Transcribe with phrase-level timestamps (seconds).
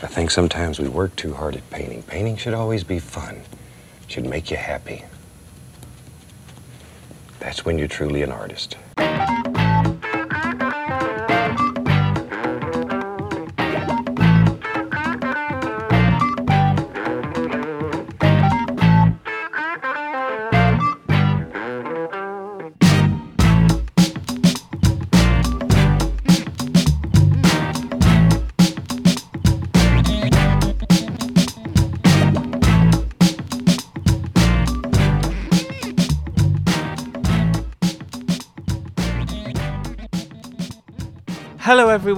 [0.00, 2.04] I think sometimes we work too hard at painting.
[2.04, 3.42] Painting should always be fun,
[4.06, 5.04] should make you happy.
[7.40, 8.76] That's when you're truly an artist.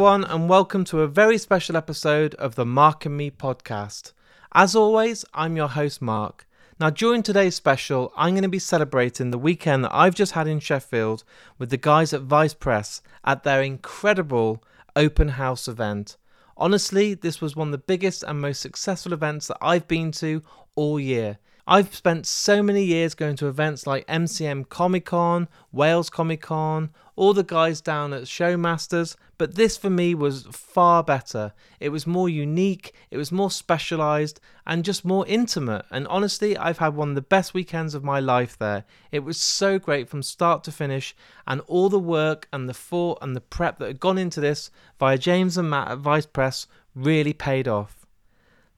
[0.01, 4.15] Everyone, and welcome to a very special episode of the Mark and Me podcast.
[4.55, 6.49] As always, I'm your host, Mark.
[6.81, 10.47] Now, during today's special, I'm going to be celebrating the weekend that I've just had
[10.47, 11.23] in Sheffield
[11.59, 14.65] with the guys at Vice Press at their incredible
[14.97, 16.17] open house event.
[16.57, 20.43] Honestly, this was one of the biggest and most successful events that I've been to
[20.77, 21.37] all year.
[21.73, 26.91] I've spent so many years going to events like MCM Comic Con, Wales Comic Con,
[27.15, 31.53] all the guys down at Showmasters, but this for me was far better.
[31.79, 35.85] It was more unique, it was more specialized, and just more intimate.
[35.93, 38.85] And honestly, I've had one of the best weekends of my life there.
[39.13, 41.15] It was so great from start to finish,
[41.47, 44.73] and all the work and the thought and the prep that had gone into this
[44.99, 48.00] via James and Matt at Vice Press really paid off.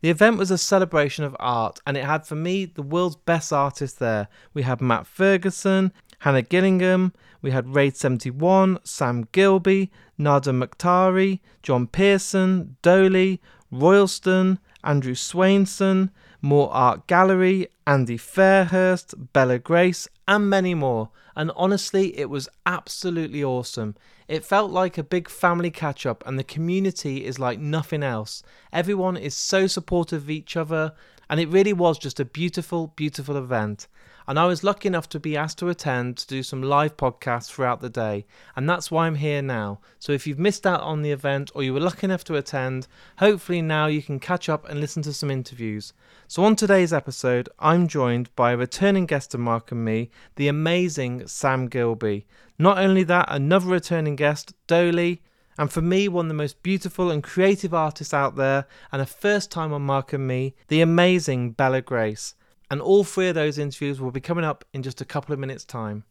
[0.02, 3.52] The event was a celebration of art, and it had for me the world's best
[3.52, 4.26] artists there.
[4.52, 11.86] We had Matt Ferguson, Hannah Gillingham, we had Raid 71, Sam Gilbey, Nada Mukhtari, John
[11.86, 13.38] Pearson, Doaly,
[13.70, 21.10] Royalston, Andrew Swainson, More Art Gallery, Andy Fairhurst, Bella Grace, and many more.
[21.34, 23.96] And honestly, it was absolutely awesome.
[24.28, 28.42] It felt like a big family catch up, and the community is like nothing else.
[28.72, 30.94] Everyone is so supportive of each other,
[31.28, 33.88] and it really was just a beautiful, beautiful event.
[34.26, 37.50] And I was lucky enough to be asked to attend to do some live podcasts
[37.50, 38.24] throughout the day,
[38.54, 39.80] and that's why I'm here now.
[39.98, 42.86] So if you've missed out on the event or you were lucky enough to attend,
[43.18, 45.92] hopefully now you can catch up and listen to some interviews.
[46.28, 50.48] So on today's episode, I'm joined by a returning guest of Mark and me, the
[50.48, 52.24] amazing Sam Gilbey.
[52.58, 55.20] Not only that, another returning guest, Doaly,
[55.58, 59.06] and for me, one of the most beautiful and creative artists out there, and a
[59.06, 62.34] first time on Mark and Me, the amazing Bella Grace.
[62.72, 65.38] And all three of those interviews will be coming up in just a couple of
[65.38, 66.04] minutes' time.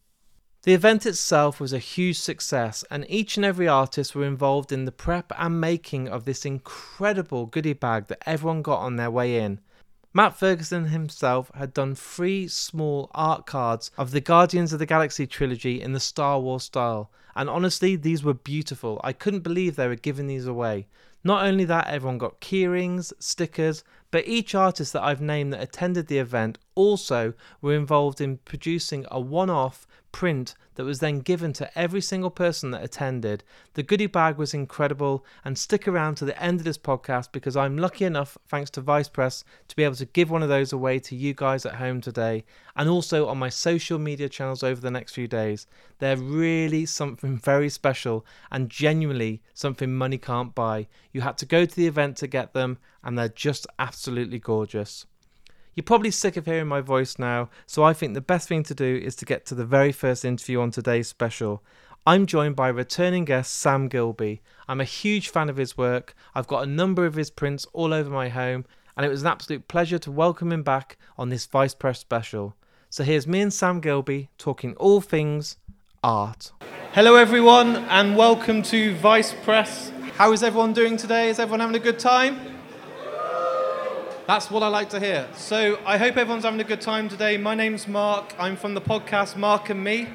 [0.62, 4.84] The event itself was a huge success, and each and every artist were involved in
[4.84, 9.38] the prep and making of this incredible goodie bag that everyone got on their way
[9.38, 9.58] in.
[10.14, 15.26] Matt Ferguson himself had done three small art cards of the Guardians of the Galaxy
[15.26, 19.00] trilogy in the Star Wars style, and honestly, these were beautiful.
[19.02, 20.86] I couldn't believe they were giving these away.
[21.24, 26.06] Not only that, everyone got keyrings, stickers, but each artist that I've named that attended
[26.06, 31.52] the event also were involved in producing a one off print that was then given
[31.54, 33.42] to every single person that attended.
[33.74, 37.56] The goodie bag was incredible, and stick around to the end of this podcast because
[37.56, 40.72] I'm lucky enough, thanks to Vice Press, to be able to give one of those
[40.72, 42.44] away to you guys at home today
[42.76, 45.66] and also on my social media channels over the next few days.
[45.98, 50.88] They're really something very special and genuinely something money can't buy.
[51.12, 55.06] You had to go to the event to get them, and they're just absolutely gorgeous.
[55.74, 58.74] You're probably sick of hearing my voice now, so I think the best thing to
[58.74, 61.62] do is to get to the very first interview on today's special.
[62.06, 64.40] I'm joined by returning guest Sam Gilbey.
[64.68, 66.14] I'm a huge fan of his work.
[66.34, 68.66] I've got a number of his prints all over my home,
[68.98, 72.54] and it was an absolute pleasure to welcome him back on this Vice Press special.
[72.90, 75.56] So here's me and Sam Gilbey talking all things
[76.04, 76.52] art.
[76.92, 79.90] Hello, everyone, and welcome to Vice Press.
[80.18, 81.30] How is everyone doing today?
[81.30, 82.51] Is everyone having a good time?
[84.26, 85.26] That's what I like to hear.
[85.34, 87.36] So I hope everyone's having a good time today.
[87.36, 88.34] My name's Mark.
[88.38, 90.08] I'm from the podcast Mark and Me.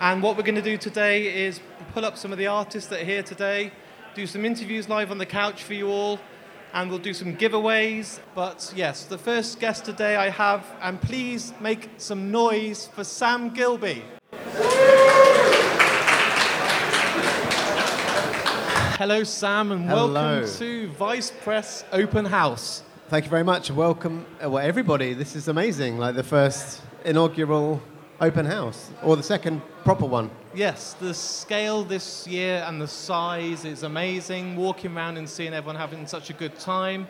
[0.00, 1.60] And what we're going to do today is
[1.92, 3.70] pull up some of the artists that are here today,
[4.14, 6.18] do some interviews live on the couch for you all,
[6.72, 8.18] and we'll do some giveaways.
[8.34, 13.50] But yes, the first guest today I have, and please make some noise for Sam
[13.54, 14.02] Gilbey.
[18.96, 20.12] Hello, Sam, and Hello.
[20.12, 22.84] welcome to Vice Press Open House.
[23.10, 23.72] Thank you very much.
[23.72, 25.14] Welcome, uh, well, everybody.
[25.14, 25.98] This is amazing.
[25.98, 27.82] Like the first inaugural
[28.20, 30.30] open house, or the second proper one.
[30.54, 34.54] Yes, the scale this year and the size is amazing.
[34.54, 37.08] Walking around and seeing everyone having such a good time.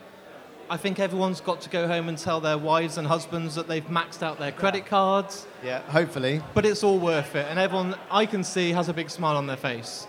[0.71, 3.85] I think everyone's got to go home and tell their wives and husbands that they've
[3.85, 5.47] maxed out their credit cards.
[5.63, 6.41] Yeah, hopefully.
[6.55, 9.47] But it's all worth it, and everyone I can see has a big smile on
[9.47, 10.07] their face.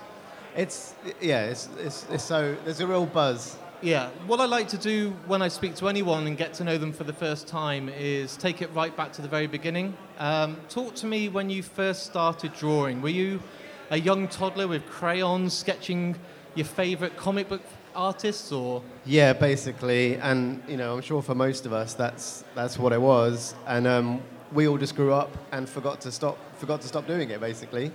[0.56, 4.78] It's yeah, it's, it's, it's so there's a real buzz Yeah, what I like to
[4.78, 7.90] do when I speak to anyone and get to know them for the first time
[7.90, 9.98] is take it right back to the very beginning.
[10.20, 13.02] Um, talk to me when you first started drawing.
[13.02, 13.42] Were you
[13.90, 16.16] a young toddler with crayons sketching
[16.54, 17.64] your favourite comic book
[17.96, 22.78] artists, or Yeah, basically, and you know, I'm sure for most of us, that's that's
[22.78, 24.22] what it was, and um,
[24.54, 27.92] we all just grew up and forgot to stop forgot to stop doing it, basically.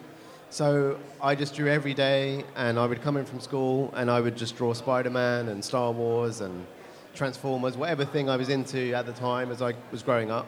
[0.51, 4.21] So I just drew every day, and I would come in from school, and I
[4.21, 6.67] would just draw Spider-Man and Star Wars and
[7.15, 10.47] Transformers, whatever thing I was into at the time as I was growing up.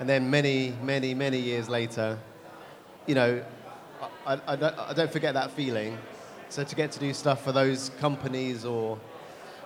[0.00, 2.18] And then many, many, many years later,
[3.06, 3.44] you know,
[4.26, 5.98] I, I, I, don't, I don't forget that feeling.
[6.48, 8.98] So to get to do stuff for those companies or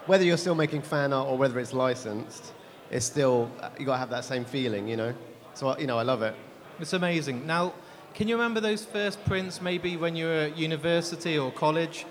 [0.07, 2.53] whether you're still making fan art or whether it's licensed,
[2.91, 5.15] it's still you got to have that same feeling, you know.
[5.55, 6.35] So you know, I love it.
[6.81, 7.47] it's amazing.
[7.47, 7.75] Now,
[8.15, 12.07] can you remember those first prints, maybe when you were at university or college,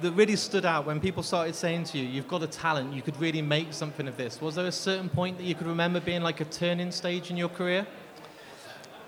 [0.00, 2.94] that really stood out when people started saying to you, "You've got a talent.
[2.94, 5.66] You could really make something of this." Was there a certain point that you could
[5.66, 7.86] remember being like a turning stage in your career?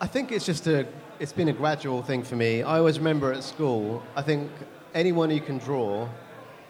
[0.01, 0.87] I think it's just a
[1.21, 2.63] it's been a gradual thing for me.
[2.63, 4.51] I always remember at school, I think
[4.95, 6.09] anyone who can draw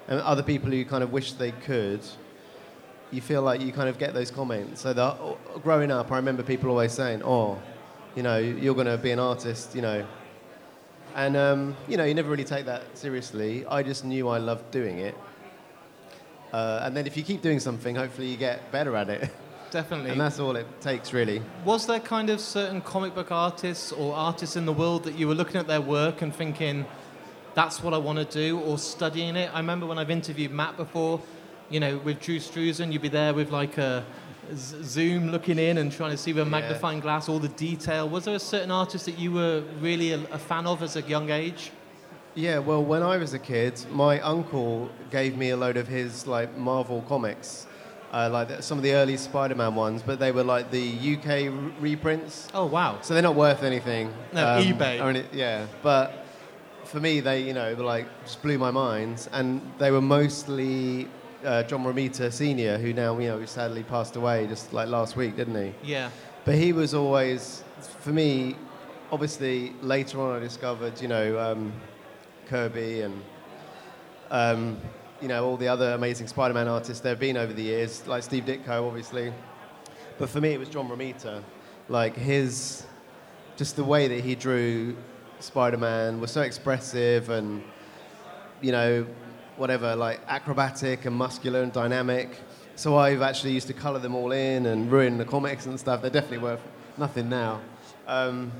[0.08, 2.00] and other people who kind of wish they could,
[3.12, 4.80] you feel like you kind of get those comments.
[4.80, 7.58] So that uh, growing up, I remember people always saying, "Oh,
[8.14, 10.06] you know, you're going to be an artist," you know.
[11.14, 13.66] And um, you know, you never really take that seriously.
[13.66, 15.14] I just knew I loved doing it.
[16.52, 19.30] Uh, and then if you keep doing something, hopefully you get better at it.
[19.70, 20.10] Definitely.
[20.10, 21.40] and that's all it takes, really.
[21.64, 25.28] Was there kind of certain comic book artists or artists in the world that you
[25.28, 26.84] were looking at their work and thinking,
[27.54, 29.48] that's what I want to do, or studying it?
[29.54, 31.20] I remember when I've interviewed Matt before,
[31.68, 34.04] you know, with Drew Struzan, you'd be there with like a
[34.56, 36.50] zoom looking in and trying to see with a Yeah.
[36.50, 38.08] magnifying glass all the detail.
[38.08, 41.02] Was there a certain artist that you were really a, a fan of as a
[41.02, 41.70] young age?
[42.34, 46.26] Yeah, well, when I was a kid, my uncle gave me a load of his
[46.26, 47.66] like Marvel comics,
[48.12, 50.80] uh, like the- some of the early Spider-Man ones, but they were like the
[51.14, 52.98] UK r- reprints, Oh, wow.
[53.02, 54.08] so they're not worth anything.
[54.08, 55.00] Um, No, eBay.
[55.02, 56.24] or any- yeah, but
[56.84, 61.08] for me, they you know like just blew my mind, and they were mostly
[61.44, 65.36] uh, John Romita Senior, who now you know sadly passed away just like last week,
[65.36, 65.74] didn't he?
[65.82, 66.10] Yeah.
[66.44, 67.62] But he was always,
[68.00, 68.56] for me,
[69.12, 71.72] obviously later on I discovered, you know, um,
[72.46, 73.22] Kirby and,
[74.30, 74.78] um,
[75.20, 78.22] you know, all the other amazing Spider-Man artists there have been over the years, like
[78.22, 79.32] Steve Ditko, obviously.
[80.18, 81.42] But for me, it was John Romita.
[81.88, 82.86] Like his,
[83.56, 84.96] just the way that he drew
[85.40, 87.62] Spider-Man was so expressive and,
[88.62, 89.06] you know,
[89.60, 92.30] whatever, like acrobatic and muscular and dynamic.
[92.76, 96.00] So I've actually used to colour them all in and ruin the comics and stuff.
[96.00, 96.62] They're definitely worth
[96.96, 97.60] nothing now.
[98.06, 98.50] Um,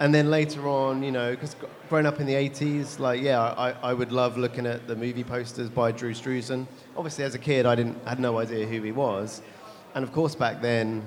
[0.00, 1.54] and then later on, you know, because
[1.88, 5.22] growing up in the 80s, like, yeah, I, I would love looking at the movie
[5.22, 6.66] posters by Drew Struzan.
[6.96, 9.42] Obviously, as a kid, I didn't had no idea who he was.
[9.94, 11.06] And of course, back then,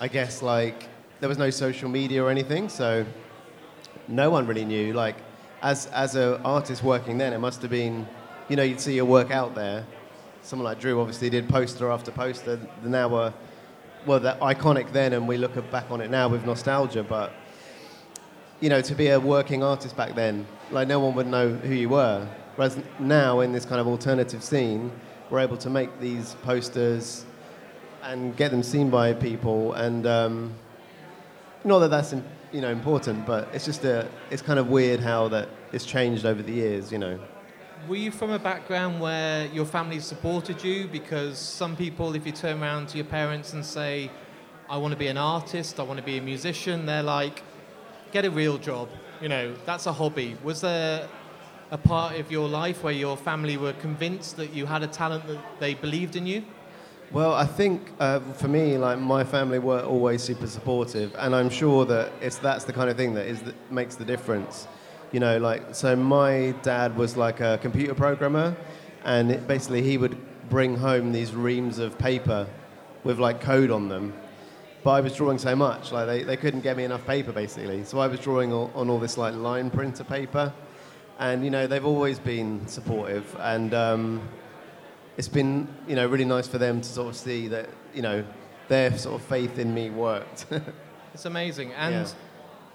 [0.00, 0.84] I guess, like,
[1.20, 3.06] there was no social media or anything, so
[4.06, 4.92] no one really knew.
[4.92, 5.16] Like,
[5.62, 8.06] as, as an artist working then, it must have been,
[8.48, 9.84] you know, you'd see your work out there.
[10.42, 12.60] Someone like Drew obviously did poster after poster.
[12.82, 13.34] Now were,
[14.06, 17.32] well, they're iconic then, and we look back on it now with nostalgia, but
[18.60, 21.74] you know, to be a working artist back then, like no one would know who
[21.74, 22.26] you were.
[22.56, 24.90] Whereas now, in this kind of alternative scene,
[25.28, 27.26] we're able to make these posters
[28.02, 29.74] and get them seen by people.
[29.74, 30.54] And um,
[31.64, 32.14] not that that's
[32.56, 36.24] you know important, but it's just a, it's kind of weird how that it's changed
[36.24, 36.90] over the years.
[36.90, 37.20] You know.
[37.86, 40.88] Were you from a background where your family supported you?
[40.88, 44.10] Because some people, if you turn around to your parents and say,
[44.70, 47.42] I want to be an artist, I want to be a musician, they're like,
[48.10, 48.88] get a real job.
[49.20, 50.38] You know, that's a hobby.
[50.42, 51.06] Was there
[51.70, 55.26] a part of your life where your family were convinced that you had a talent
[55.26, 56.42] that they believed in you?
[57.12, 61.48] Well, I think uh, for me, like my family were always super supportive, and I'm
[61.48, 64.66] sure that it's that's the kind of thing that is that makes the difference.
[65.12, 68.56] You know, like so my dad was like a computer programmer,
[69.04, 70.18] and it, basically he would
[70.50, 72.48] bring home these reams of paper
[73.04, 74.12] with like code on them.
[74.82, 77.84] But I was drawing so much, like they, they couldn't get me enough paper basically.
[77.84, 80.52] So I was drawing all, on all this like line printer paper,
[81.20, 83.74] and you know they've always been supportive and.
[83.74, 84.28] Um,
[85.16, 88.24] it's been you know really nice for them to sort of see that you know
[88.68, 90.46] their sort of faith in me worked.
[91.14, 91.72] It's amazing.
[91.72, 92.12] And Yeah.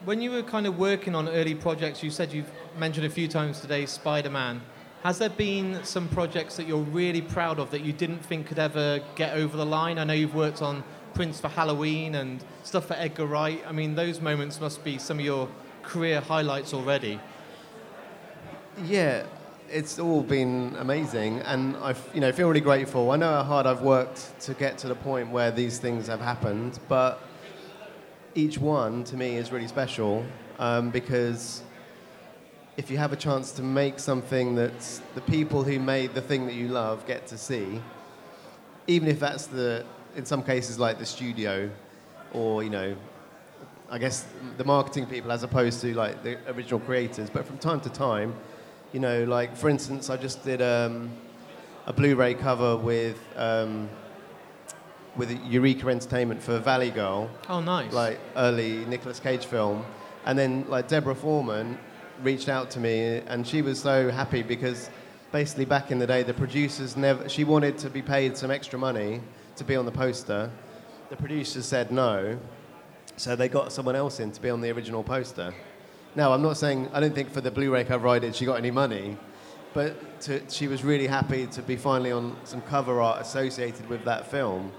[0.04, 3.28] when you were kind of working on early projects, you said you've mentioned a few
[3.28, 4.62] times today Spider Man.
[5.04, 8.58] Has there been some projects that you're really proud of that you didn't think could
[8.58, 10.00] ever get over the line?
[10.00, 10.84] I know you've worked on
[11.14, 13.62] Prince for Halloween and stuff for Edgar Wright.
[13.68, 15.48] I mean, those moments must be some of your
[15.84, 17.20] career highlights already.
[18.84, 19.24] yeah,
[19.72, 23.12] it's all been amazing, and I you know, feel really grateful.
[23.12, 26.20] I know how hard I've worked to get to the point where these things have
[26.20, 27.22] happened, but
[28.36, 30.25] each one to me is really special
[30.60, 31.63] um, because
[32.78, 36.46] if you have a chance to make something that the people who made the thing
[36.48, 37.82] that you love get to see,
[38.88, 39.86] even if that's the,
[40.16, 41.70] in some cases like the studio,
[42.34, 42.96] or you know,
[43.90, 44.25] I guess
[44.58, 48.34] the marketing people as opposed to like the original creators, but from time to time,
[48.94, 51.10] you know, like for instance, I just did um,
[51.86, 53.90] a Blu-ray cover with um,
[55.16, 57.92] with Eureka Entertainment for Valley Girl, Oh, nice.
[57.92, 59.86] like early Nicolas Cage film,
[60.26, 61.78] and then like Deborah Foreman
[62.24, 64.90] reached out to me, and she was so happy because
[65.32, 67.28] basically back in the day, the producers never.
[67.30, 69.22] She wanted to be paid some extra money
[69.58, 70.50] to be on the poster.
[71.10, 72.38] The producers said no,
[73.18, 75.54] so they got someone else in to be on the original poster.
[76.15, 78.56] Now, I'm not saying I don't think for the Blu-ray cover I did she got
[78.56, 79.18] any money,
[79.74, 84.03] but to, she was really happy to be finally on some cover art associated with
[84.06, 84.72] that film.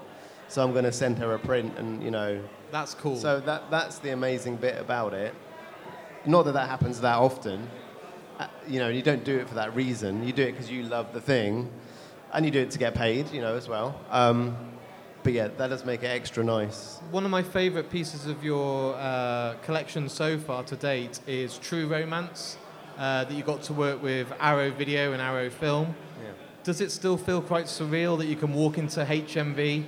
[0.48, 3.16] So I'm going to send her a print, and you know, That's cool.
[3.16, 5.34] so that, that's the amazing bit about it.
[6.26, 7.68] Not that that happens that often.
[8.38, 10.26] Uh, you know, you don't do it for that reason.
[10.26, 11.70] You do it because you love the thing,
[12.34, 13.98] and you do it to get paid, you know, as well.
[14.10, 14.56] Um,
[15.22, 17.00] but yeah, that does make it extra nice.
[17.10, 21.86] One of my favourite pieces of your uh, collection so far to date is True
[21.86, 22.56] Romance,
[22.98, 25.94] uh, that you got to work with Arrow Video and Arrow Film.
[26.22, 26.30] Yeah.
[26.64, 29.86] Does it still feel quite surreal that you can walk into HMV?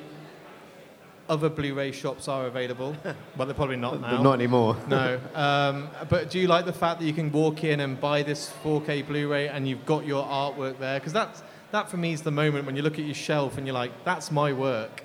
[1.27, 2.95] Other Blu-ray shops are available,
[3.37, 4.23] but they're probably not now.
[4.23, 4.77] Not anymore.
[4.89, 5.19] no.
[5.35, 8.53] Um, but do you like the fact that you can walk in and buy this
[8.63, 11.01] 4K Blu-ray and you've got your artwork there?
[11.01, 13.67] Because that's that for me is the moment when you look at your shelf and
[13.67, 15.04] you're like, that's my work.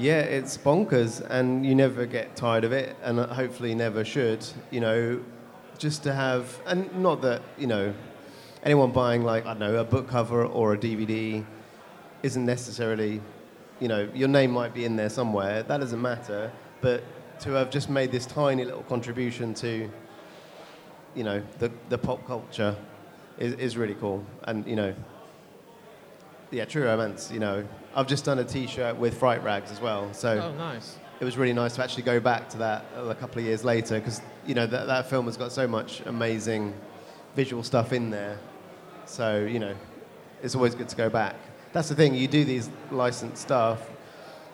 [0.00, 4.46] Yeah, it's bonkers, and you never get tired of it, and hopefully never should.
[4.70, 5.20] You know,
[5.76, 7.92] just to have, and not that you know,
[8.62, 11.44] anyone buying like I don't know a book cover or a DVD
[12.22, 13.20] isn't necessarily,
[13.78, 15.64] you know, your name might be in there somewhere.
[15.64, 17.02] That doesn't matter, but
[17.40, 19.90] to have just made this tiny little contribution to,
[21.14, 22.74] you know, the the pop culture
[23.38, 24.94] is, is really cool, and you know,
[26.50, 27.30] yeah, True Romance.
[27.32, 27.64] You know,
[27.94, 30.96] I've just done a T-shirt with Fright Rags as well, so Oh, nice.
[31.20, 33.98] it was really nice to actually go back to that a couple of years later
[33.98, 36.74] because you know that, that film has got so much amazing
[37.36, 38.38] visual stuff in there.
[39.06, 39.74] So you know,
[40.42, 41.36] it's always good to go back.
[41.72, 42.14] That's the thing.
[42.14, 43.88] You do these licensed stuff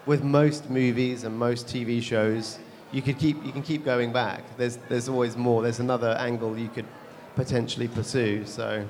[0.05, 2.59] with most movies and most TV shows.
[2.93, 4.43] You could keep you can keep going back.
[4.57, 5.63] There's there's always more.
[5.63, 6.87] There's another angle you could
[7.35, 8.45] potentially pursue.
[8.47, 8.87] So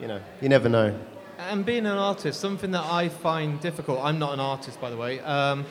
[0.00, 0.98] you know, you never know.
[1.38, 4.96] And being an artist, something that I find difficult, I'm not an artist by the
[4.96, 5.18] way.
[5.20, 5.64] Um,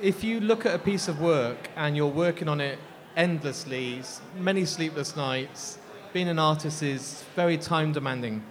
[0.00, 2.78] if you look at a piece of work and you're working on it
[3.16, 4.02] endlessly,
[4.38, 5.78] many sleepless nights,
[6.12, 8.44] being an artist is very time demanding.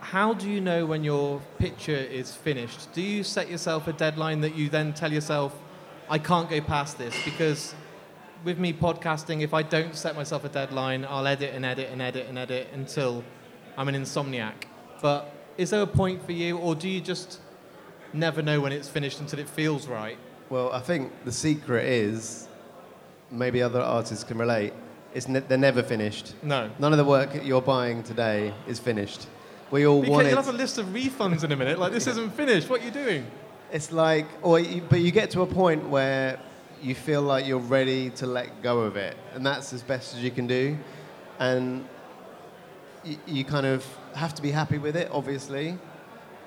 [0.00, 2.92] How do you know when your picture is finished?
[2.92, 5.58] Do you set yourself a deadline that you then tell yourself,
[6.08, 7.14] I can't go past this?
[7.24, 7.74] Because
[8.44, 12.00] with me podcasting, if I don't set myself a deadline, I'll edit and edit and
[12.00, 13.24] edit and edit until
[13.76, 14.64] I'm an insomniac.
[15.02, 17.38] But is there a point for you, or do you just
[18.14, 20.16] never know when it's finished until it feels right?
[20.48, 22.48] Well, I think the secret is
[23.30, 24.72] maybe other artists can relate.
[25.12, 26.34] It's ne- they're never finished.
[26.42, 26.70] No.
[26.78, 29.26] None of the work you're buying today is finished.
[29.70, 30.44] We all Because want you'll it.
[30.44, 31.78] have a list of refunds in a minute.
[31.78, 32.70] Like, this isn't finished.
[32.70, 33.26] What are you doing?
[33.70, 36.40] It's like, or you, but you get to a point where
[36.82, 40.24] you feel like you're ready to let go of it, and that's as best as
[40.24, 40.78] you can do.
[41.38, 41.84] And
[43.26, 45.78] you, kind of have to be happy with it, obviously.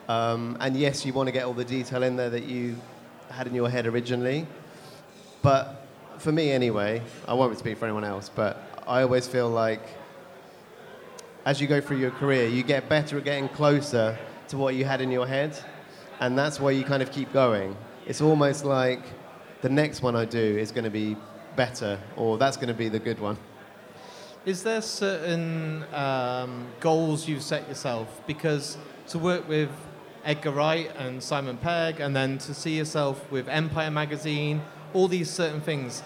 [0.08, 2.76] Um, and yes, you want to get all the detail in there that you
[3.30, 4.46] had in your head originally.
[5.42, 9.82] But for me, anyway, I won't speak for anyone else, but I always feel like
[11.46, 14.18] as you go through your career, you get better at getting closer
[14.48, 15.58] to what you had in your head,
[16.20, 17.76] and that's why you kind of keep going.
[18.06, 19.02] It's almost like
[19.62, 21.18] the next one I do is going to be
[21.56, 23.38] better, or that's going to be the good one.
[24.46, 28.22] Is there certain um, goals you've set yourself?
[28.28, 29.70] Because to work with
[30.26, 34.62] Edgar Wright and Simon Pegg, and then to see yourself with Empire magazine,
[34.94, 36.04] all these certain things,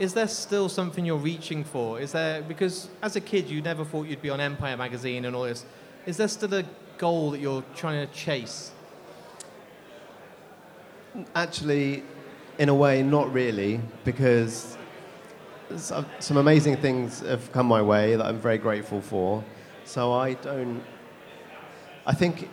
[0.00, 2.00] is there still something you're reaching for?
[2.00, 5.36] Is there because as a kid you never thought you'd be on Empire magazine and
[5.36, 5.64] all this?
[6.06, 6.64] Is there still a
[6.98, 8.72] goal that you're trying to chase?
[11.36, 12.02] Actually,
[12.58, 14.75] in a way, not really, because
[15.76, 19.44] some amazing things have come my way that I'm very grateful for.
[19.84, 20.82] So I don't.
[22.06, 22.48] I think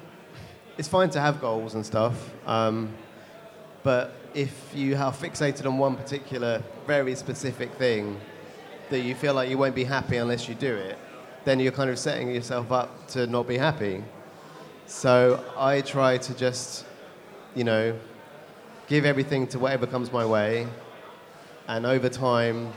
[0.78, 2.90] it's fine to have goals and stuff, um,
[3.84, 8.20] but if you are fixated on one particular, very specific thing
[8.90, 10.98] that you feel like you won't be happy unless you do it,
[11.46, 14.04] then you're kind of setting yourself up to not be happy.
[14.88, 16.86] So I try to just,
[17.56, 17.96] you know,
[18.88, 20.68] give everything to whatever comes my way,
[21.68, 22.74] and over time,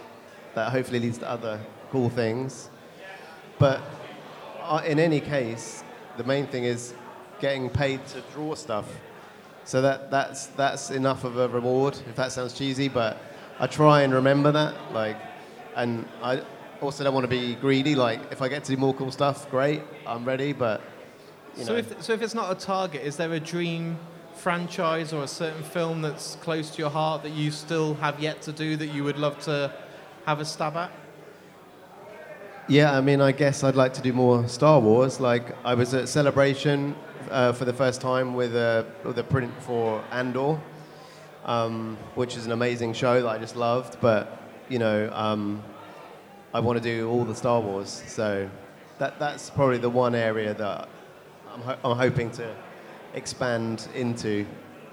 [0.57, 1.61] that hopefully leads to other
[1.91, 2.71] cool things.
[3.59, 3.83] But
[4.63, 5.85] uh, in any case,
[6.17, 6.95] the main thing is
[7.41, 8.87] getting paid to draw stuff.
[9.65, 13.19] So that, that's, that's enough of a reward, if that sounds cheesy, but
[13.61, 14.75] I try and remember that.
[14.95, 15.19] Like,
[15.75, 16.43] and I
[16.81, 17.95] also don't want to be greedy.
[17.95, 20.81] Like, if I get to do more cool stuff, great, I'm ready, but,
[21.59, 23.99] you So if, so if it's not a target, is there a dream
[24.35, 28.41] franchise or a certain film that's close to your heart that you still have yet
[28.43, 29.71] to do that you would love to
[30.27, 30.91] have a stab at?
[32.69, 35.21] Yeah, I mean, I guess I'd like to do more Star Wars.
[35.21, 36.97] Like, I was at Celebration
[37.31, 40.61] uh, for the first time with a, with a print for Andor,
[41.45, 43.99] um, which is an amazing show that I just loved.
[44.01, 45.63] But, you know, um,
[46.53, 48.03] I want to do all the Star Wars.
[48.09, 48.51] So
[48.99, 50.89] that, that's probably the one area that
[51.55, 52.53] I'm, ho- I'm hoping to
[53.15, 54.45] expand into,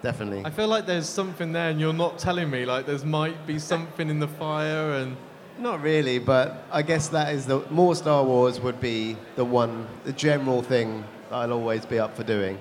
[0.03, 0.43] definitely.
[0.45, 2.65] I feel like there's something there and you're not telling me.
[2.65, 5.17] Like there's might be something in the fire and
[5.57, 9.87] Not really, but I guess that is the more Star Wars would be the one,
[10.03, 12.57] the general thing that I'll always be up for doing.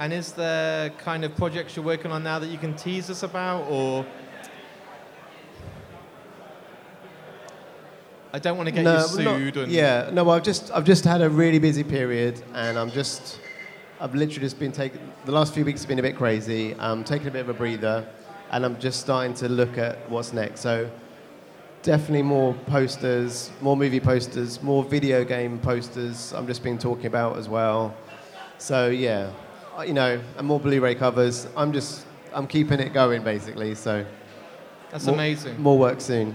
[0.00, 3.22] and is there kind of projects you're working on now that you can tease us
[3.22, 4.04] about or
[8.32, 11.04] I don't want to get you not- sued and yeah, no, I've just I've just
[11.04, 13.38] had a really busy period, and I'm just
[14.00, 16.74] I've literally just been taking the last few weeks have been a bit crazy.
[16.78, 18.06] I'm taking a bit of a breather,
[18.50, 20.60] and I'm just starting to look at what's next.
[20.60, 20.90] So
[21.82, 26.32] definitely more posters, more movie posters, more video game posters.
[26.32, 27.94] I'm just been talking about as well.
[28.58, 29.30] So yeah,
[29.86, 31.46] you know, and more Blu-ray covers.
[31.56, 33.74] I'm just I'm keeping it going basically.
[33.76, 34.04] So
[34.90, 35.60] that's more, amazing.
[35.60, 36.34] More work soon.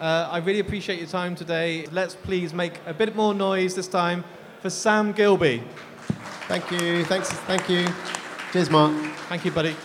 [0.00, 1.86] Uh, I really appreciate your time today.
[1.92, 4.24] Let's please make a bit more noise this time
[4.60, 5.62] for Sam Gilbey.
[6.50, 7.04] Thank you.
[7.04, 7.30] Thanks.
[7.30, 7.86] Thank you.
[8.52, 8.92] Cheers, Mark.
[9.28, 9.76] Thank you, buddy.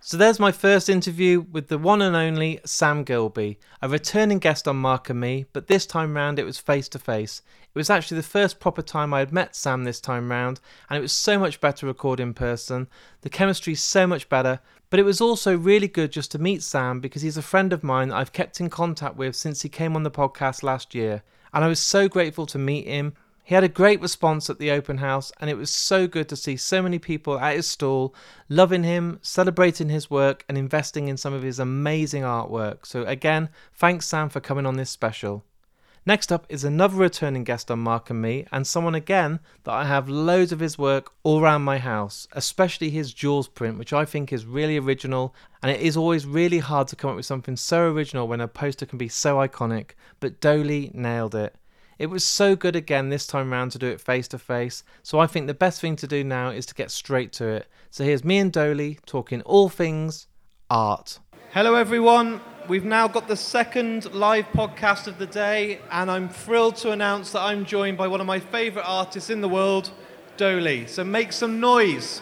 [0.00, 4.66] So there's my first interview with the one and only Sam Gilbey, a returning guest
[4.66, 7.42] on Mark and Me, but this time round it was face to face.
[7.74, 10.58] It was actually the first proper time I had met Sam this time round,
[10.88, 12.88] and it was so much better to record in person.
[13.20, 16.98] The chemistry's so much better, but it was also really good just to meet Sam
[16.98, 19.94] because he's a friend of mine that I've kept in contact with since he came
[19.94, 23.12] on the podcast last year, and I was so grateful to meet him.
[23.46, 26.36] He had a great response at the open house, and it was so good to
[26.36, 28.14] see so many people at his stall
[28.48, 32.86] loving him, celebrating his work, and investing in some of his amazing artwork.
[32.86, 35.44] So, again, thanks, Sam, for coming on this special.
[36.06, 39.84] Next up is another returning guest on Mark and Me, and someone again that I
[39.84, 44.06] have loads of his work all around my house, especially his Jaws print, which I
[44.06, 45.34] think is really original.
[45.62, 48.48] And it is always really hard to come up with something so original when a
[48.48, 51.54] poster can be so iconic, but Doaly nailed it.
[51.96, 55.20] It was so good again this time round to do it face to face, so
[55.20, 57.68] I think the best thing to do now is to get straight to it.
[57.90, 60.26] So here's me and Doaly talking all things
[60.68, 61.20] art.
[61.52, 62.40] Hello, everyone.
[62.66, 67.30] We've now got the second live podcast of the day, and I'm thrilled to announce
[67.30, 69.92] that I'm joined by one of my favourite artists in the world,
[70.36, 70.88] Doaly.
[70.88, 72.20] So make some noise.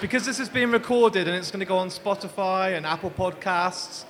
[0.00, 4.04] Because this is being recorded and it's going to go on Spotify and Apple Podcasts,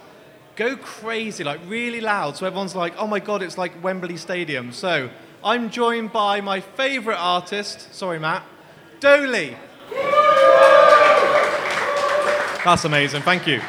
[0.58, 4.72] go crazy, like really loud, so everyone's like, oh my god, it's like Wembley Stadium.
[4.72, 5.08] So
[5.44, 8.42] I'm joined by my favourite artist, sorry, Matt,
[8.98, 9.56] Doaly.
[12.64, 13.60] That's amazing, thank you.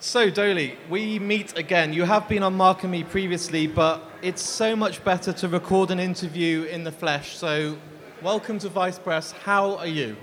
[0.00, 1.94] So, Doaly, we meet again.
[1.94, 5.90] You have been on Mark and Me previously, but it's so much better to record
[5.90, 7.36] an interview in the flesh.
[7.36, 7.76] So,
[8.22, 9.32] welcome to Vice Press.
[9.32, 10.16] How are you?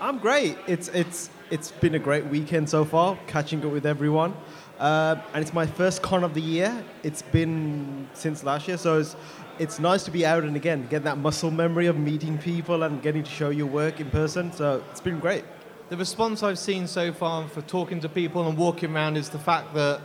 [0.00, 0.58] I'm great.
[0.66, 4.34] It's it's it's been a great weekend so far, catching up with everyone,
[4.80, 6.84] uh, and it's my first con of the year.
[7.04, 9.14] It's been since last year, so it's
[9.60, 13.00] it's nice to be out and again get that muscle memory of meeting people and
[13.02, 14.50] getting to show your work in person.
[14.50, 15.44] So it's been great.
[15.90, 19.38] The response I've seen so far for talking to people and walking around is the
[19.38, 20.00] fact that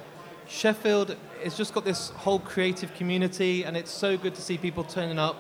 [0.48, 4.84] Sheffield has just got this whole creative community, and it's so good to see people
[4.84, 5.36] turning up.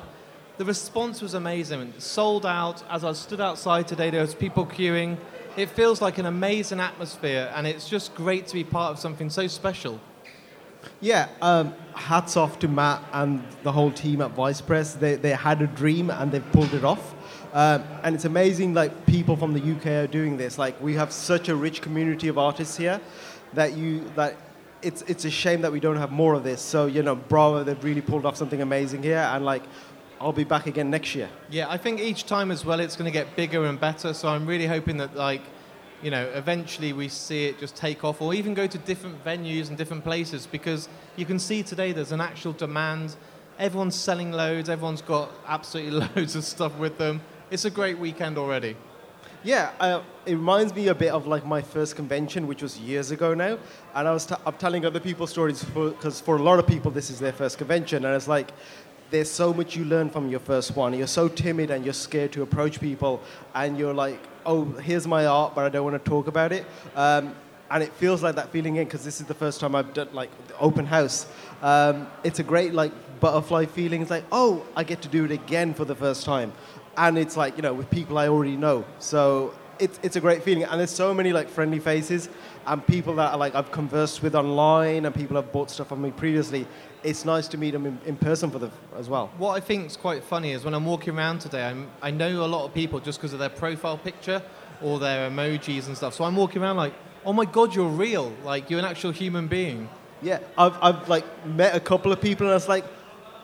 [0.57, 1.93] The response was amazing.
[1.99, 2.83] Sold out.
[2.89, 5.17] As I stood outside today, there was people queuing.
[5.59, 9.29] It feels like an amazing atmosphere, and it's just great to be part of something
[9.29, 9.99] so special.
[11.01, 14.93] Yeah, um, hats off to Matt and the whole team at Vice Press.
[14.93, 17.13] They, they had a dream and they've pulled it off.
[17.51, 20.57] Um, and it's amazing, like, people from the UK are doing this.
[20.57, 23.01] Like, we have such a rich community of artists here
[23.51, 24.37] that you, that
[24.81, 26.61] it's, it's a shame that we don't have more of this.
[26.61, 29.29] So, you know, bravo, they've really pulled off something amazing here.
[29.33, 29.63] And, like,
[30.21, 31.29] I'll be back again next year.
[31.49, 34.13] Yeah, I think each time as well, it's going to get bigger and better.
[34.13, 35.41] So I'm really hoping that like
[36.01, 39.67] you know, eventually we see it just take off or even go to different venues
[39.67, 43.15] and different places because you can see today there's an actual demand.
[43.57, 47.21] Everyone's selling loads, everyone's got absolutely loads of stuff with them.
[47.51, 48.77] It's a great weekend already.
[49.41, 53.11] Yeah, uh, it reminds me a bit of like my first convention, which was years
[53.11, 53.57] ago now.
[53.95, 56.67] And I was t- I'm telling other people stories because for, for a lot of
[56.67, 58.03] people, this is their first convention.
[58.03, 58.51] And it's like,
[59.11, 60.93] there's so much you learn from your first one.
[60.93, 63.21] You're so timid and you're scared to approach people.
[63.55, 66.65] And you're like, oh, here's my art, but I don't want to talk about it.
[66.95, 67.35] Um,
[67.71, 70.09] and it feels like that feeling again because this is the first time I've done
[70.13, 71.27] like open house.
[71.61, 74.01] Um, it's a great like butterfly feeling.
[74.01, 76.51] It's like, oh, I get to do it again for the first time
[76.99, 78.85] and it's like you know with people I already know.
[78.99, 82.29] So it's it's a great feeling, and there's so many like friendly faces
[82.67, 86.01] and people that are, like I've conversed with online, and people have bought stuff from
[86.01, 86.67] me previously.
[87.03, 89.31] It's nice to meet them in, in person for the as well.
[89.37, 92.43] What I think is quite funny is when I'm walking around today, I'm, I know
[92.43, 94.41] a lot of people just because of their profile picture
[94.81, 96.13] or their emojis and stuff.
[96.13, 96.93] So I'm walking around like,
[97.25, 98.33] oh my god, you're real!
[98.43, 99.89] Like you're an actual human being.
[100.21, 102.85] Yeah, I've I've like met a couple of people, and it's like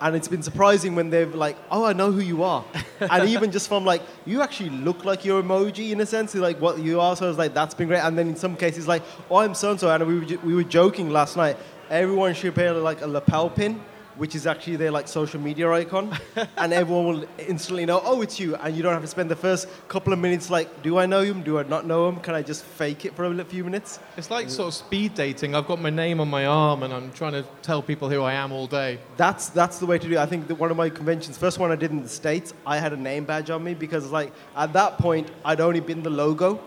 [0.01, 2.63] and it's been surprising when they've like, oh, I know who you are,
[2.99, 6.59] and even just from like, you actually look like your emoji in a sense, like
[6.59, 7.15] what you are.
[7.15, 7.99] So I was like, that's been great.
[7.99, 10.53] And then in some cases, like, oh, I'm so and so, and we were, we
[10.55, 11.57] were joking last night.
[11.89, 13.81] Everyone should wear like a lapel pin
[14.17, 16.17] which is actually their like social media icon,
[16.57, 19.35] and everyone will instantly know, oh, it's you, and you don't have to spend the
[19.35, 21.43] first couple of minutes like, do I know him?
[21.43, 22.19] Do I not know him?
[22.19, 23.99] Can I just fake it for a few minutes?
[24.17, 25.55] It's like sort of speed dating.
[25.55, 28.33] I've got my name on my arm, and I'm trying to tell people who I
[28.33, 28.99] am all day.
[29.17, 30.19] That's that's the way to do it.
[30.19, 32.77] I think that one of my conventions, first one I did in the states, I
[32.77, 36.09] had a name badge on me because like at that point I'd only been the
[36.09, 36.59] logo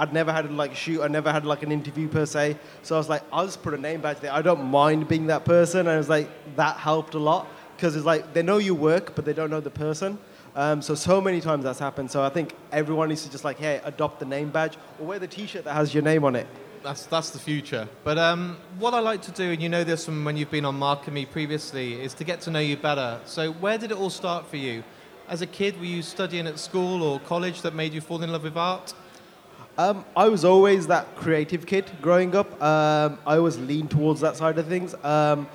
[0.00, 1.02] I'd never had like a shoot.
[1.02, 2.56] I never had like an interview per se.
[2.82, 4.32] So I was like, I'll just put a name badge there.
[4.32, 5.80] I don't mind being that person.
[5.80, 9.14] And I was like, that helped a lot because it's like they know you work,
[9.14, 10.18] but they don't know the person.
[10.56, 12.10] Um, so so many times that's happened.
[12.10, 15.18] So I think everyone needs to just like, hey, adopt the name badge or wear
[15.18, 16.46] the T-shirt that has your name on it.
[16.82, 17.86] That's that's the future.
[18.02, 20.64] But um, what I like to do, and you know this from when you've been
[20.64, 23.20] on Mark and Me previously, is to get to know you better.
[23.26, 24.82] So where did it all start for you?
[25.28, 28.32] As a kid, were you studying at school or college that made you fall in
[28.32, 28.94] love with art?
[29.80, 32.52] Um, I was always that creative kid growing up.
[32.62, 34.94] Um, I always leaned towards that side of things.
[35.02, 35.48] Um,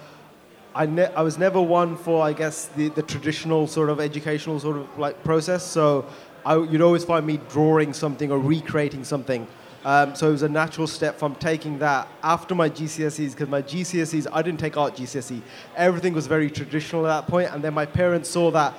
[0.74, 4.60] I, ne- I was never one for, I guess, the, the traditional sort of educational
[4.60, 5.64] sort of like process.
[5.64, 6.08] So
[6.44, 9.48] I, you'd always find me drawing something or recreating something.
[9.84, 13.62] Um, so it was a natural step from taking that after my GCSEs, because my
[13.62, 15.40] GCSEs, I didn't take art GCSE.
[15.76, 18.74] Everything was very traditional at that point, and then my parents saw that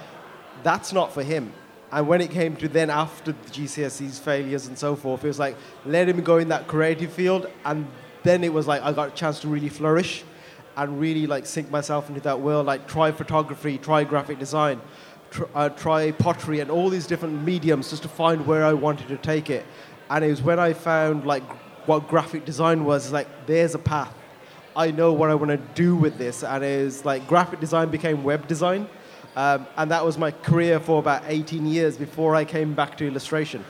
[0.65, 1.53] that's not for him.
[1.97, 5.39] And when it came to then after the GCSEs failures and so forth, it was
[5.39, 5.57] like
[5.87, 7.87] let him go in that creative field, and
[8.23, 10.23] then it was like I got a chance to really flourish
[10.77, 12.67] and really like sink myself into that world.
[12.67, 14.83] Like try photography, try graphic design,
[15.31, 19.09] tr- uh, try pottery, and all these different mediums just to find where I wanted
[19.09, 19.65] to take it.
[20.11, 21.45] And it was when I found like
[21.89, 23.11] what graphic design was.
[23.11, 24.13] Like there's a path.
[24.77, 28.23] I know what I want to do with this, and it's like graphic design became
[28.23, 28.87] web design
[29.37, 33.07] um, and that was my career for about 18 years before I came back to
[33.07, 33.64] illustration.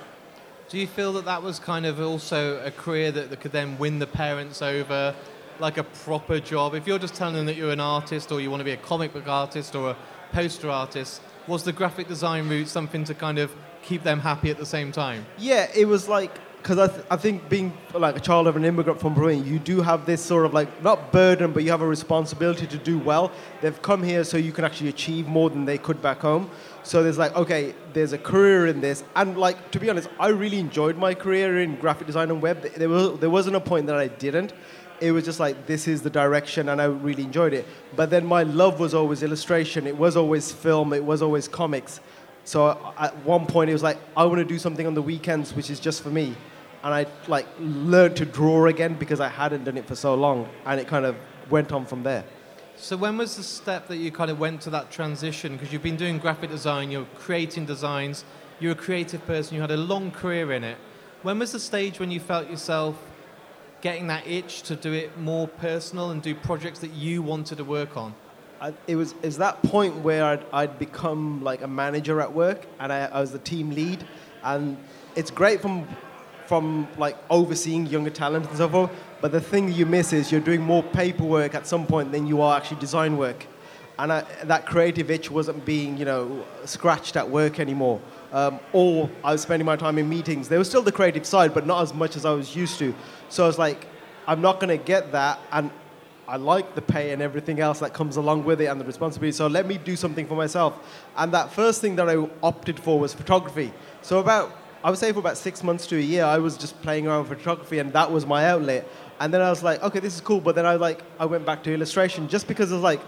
[0.69, 3.77] Do you feel that that was kind of also a career that, that could then
[3.77, 5.15] win the parents over,
[5.59, 6.75] like a proper job?
[6.75, 8.77] If you're just telling them that you're an artist or you want to be a
[8.77, 9.97] comic book artist or a
[10.33, 13.53] poster artist, was the graphic design route something to kind of
[13.83, 15.27] keep them happy at the same time?
[15.37, 16.33] Yeah, it was like
[16.67, 19.61] because I, th- I think being like a child of an immigrant from Peru, you
[19.61, 22.99] do have this sort of like not burden, but you have a responsibility to do
[22.99, 23.31] well.
[23.61, 26.51] They've come here so you can actually achieve more than they could back home.
[26.83, 30.29] So there's like, okay, there's a career in this, and like to be honest, I
[30.31, 32.61] really enjoyed my career in graphic design and web.
[32.63, 34.53] There was there wasn't a point that I didn't.
[35.01, 37.65] It was just like this is the direction, and I really enjoyed it.
[37.95, 39.87] But then my love was always illustration.
[39.87, 40.93] It was always film.
[40.93, 42.01] It was always comics.
[42.43, 45.55] So at one point, it was like I want to do something on the weekends,
[45.55, 46.35] which is just for me
[46.83, 50.49] and I like learned to draw again because I hadn't done it for so long,
[50.65, 51.17] and it kind of
[51.51, 52.25] went on from there.
[52.77, 55.53] So when was the step that you kind of went to that transition?
[55.53, 58.25] Because you've been doing graphic design, you're creating designs,
[58.61, 60.77] you're a creative person, you had a long career in it.
[61.23, 62.97] When was the stage when you felt yourself
[63.81, 67.65] getting that itch to do it more personal and do projects that you wanted to
[67.65, 68.15] work on?
[68.61, 72.67] I, it was is that point where I'd, I'd become like a manager at work
[72.79, 74.07] and I, I was the team lead
[74.43, 74.79] and
[75.15, 75.87] it's great from
[76.47, 78.91] from like overseeing younger talent and so forth.
[79.21, 82.41] But the thing you miss is you're doing more paperwork at some point than you
[82.43, 83.47] are actually design work.
[83.99, 88.01] And I, that creative itch wasn't being, you know, scratched at work anymore.
[88.33, 90.49] Um, or I was spending my time in meetings.
[90.49, 92.95] There was still the creative side, but not as much as I was used to.
[93.31, 93.87] So I was like,
[94.27, 95.39] I'm not going to get that.
[95.51, 95.71] And
[96.29, 99.33] I like the pay and everything else that comes along with it and the responsibility.
[99.33, 100.75] So let me do something for myself.
[101.17, 103.73] And that first thing that I opted for was photography.
[104.03, 104.53] So about
[104.87, 107.29] I would say for about six months to a year, I was just playing around
[107.29, 108.87] with photography, and that was my outlet.
[109.19, 110.41] And then I was like, okay, this is cool.
[110.41, 113.01] But then I like, I went back to illustration just because I was like,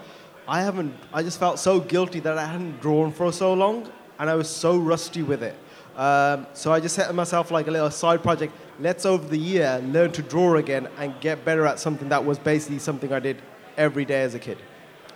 [0.45, 0.93] I haven't.
[1.13, 3.89] I just felt so guilty that I hadn't drawn for so long,
[4.19, 5.55] and I was so rusty with it.
[5.95, 8.53] Um, so I just set myself like a little side project.
[8.81, 12.37] Let's over the year learn to draw again and get better at something that was
[12.37, 13.41] basically something I did
[13.77, 14.57] every day as a kid.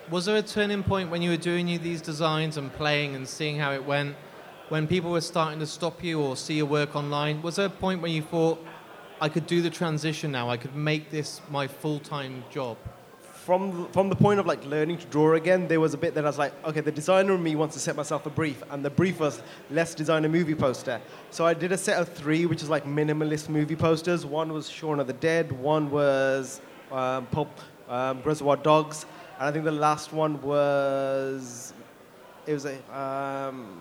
[0.09, 3.57] Was there a turning point when you were doing these designs and playing and seeing
[3.57, 4.15] how it went?
[4.73, 7.69] When people were starting to stop you or see your work online, was there a
[7.69, 8.57] point when you thought,
[9.21, 12.77] I could do the transition now, I could make this my full time job?
[13.21, 16.25] From, from the point of like learning to draw again, there was a bit that
[16.25, 18.83] I was like, okay, the designer in me wants to set myself a brief, and
[18.83, 20.99] the brief was let's design a movie poster.
[21.29, 24.25] So I did a set of three, which is like minimalist movie posters.
[24.25, 29.05] One was Shaun of the Dead, one was um, Pulp, um, Reservoir Dogs,
[29.37, 31.73] and I think the last one was
[32.47, 33.79] it was a um,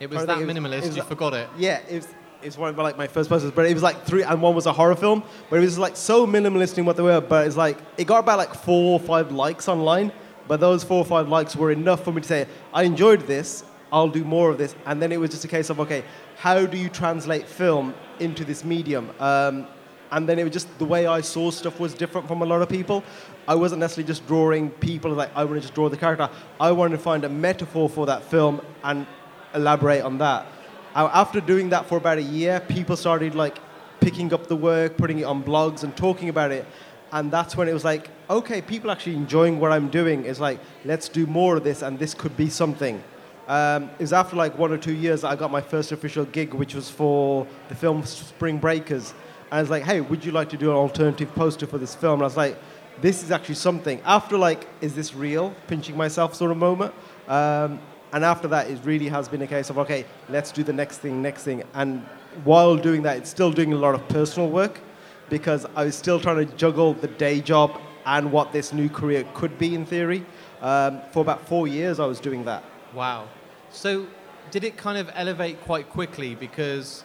[0.00, 1.48] It was that it was- minimalist, was you forgot it.
[1.56, 2.08] yeah, it was,
[2.42, 4.66] it one of like my first posters, but it was like three, and one was
[4.66, 7.56] a horror film, but it was like so minimalist in what they were, but it's
[7.56, 10.12] like, it got about like four or five likes online,
[10.46, 13.64] but those four or five likes were enough for me to say, I enjoyed this,
[13.92, 16.04] I'll do more of this, and then it was just a case of, okay,
[16.36, 19.10] how do you translate film into this medium?
[19.18, 19.66] Um,
[20.10, 22.62] and then it was just the way I saw stuff was different from a lot
[22.62, 23.02] of people.
[23.46, 26.30] I wasn't necessarily just drawing people like I want to just draw the character.
[26.58, 29.06] I wanted to find a metaphor for that film and
[29.54, 30.46] elaborate on that.
[30.94, 33.58] After doing that for about a year, people started like
[34.00, 36.66] picking up the work, putting it on blogs, and talking about it.
[37.12, 40.24] And that's when it was like, okay, people actually enjoying what I'm doing.
[40.24, 43.02] It's like, let's do more of this, and this could be something.
[43.46, 46.26] Um, it was after like one or two years that I got my first official
[46.26, 49.14] gig, which was for the film Spring Breakers.
[49.50, 51.94] And I was like, hey, would you like to do an alternative poster for this
[51.94, 52.14] film?
[52.14, 52.58] And I was like,
[53.00, 54.02] this is actually something.
[54.04, 55.54] After like, is this real?
[55.66, 56.92] Pinching myself sort of moment.
[57.26, 57.80] Um,
[58.12, 60.98] and after that, it really has been a case of, okay, let's do the next
[60.98, 61.62] thing, next thing.
[61.74, 62.02] And
[62.44, 64.80] while doing that, it's still doing a lot of personal work
[65.28, 69.24] because I was still trying to juggle the day job and what this new career
[69.34, 70.24] could be in theory.
[70.62, 72.64] Um, for about four years, I was doing that.
[72.94, 73.28] Wow.
[73.70, 74.06] So,
[74.50, 76.34] did it kind of elevate quite quickly?
[76.34, 77.04] Because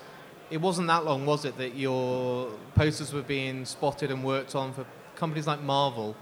[0.49, 4.73] it wasn't that long, was it, that your posters were being spotted and worked on
[4.73, 4.85] for
[5.15, 6.15] companies like Marvel?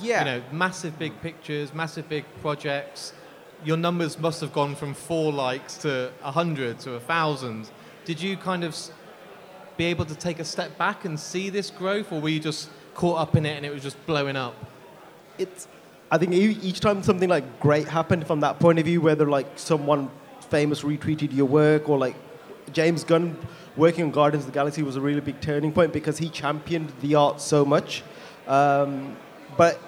[0.00, 0.18] Yeah.
[0.18, 3.12] You know, massive big pictures, massive big projects.
[3.64, 7.70] Your numbers must have gone from four likes to a hundred to a thousand.
[8.04, 8.76] Did you kind of
[9.76, 12.70] be able to take a step back and see this growth, or were you just
[12.94, 14.54] caught up in it and it was just blowing up?
[15.38, 15.68] it's
[16.10, 19.46] I think each time something like great happened from that point of view, whether like
[19.58, 20.10] someone
[20.48, 22.16] famous retweeted your work or like
[22.72, 23.36] James Gunn
[23.76, 26.92] working on Guardians of the Galaxy was a really big turning point because he championed
[27.02, 28.02] the art so much.
[28.46, 29.16] Um,
[29.58, 29.78] but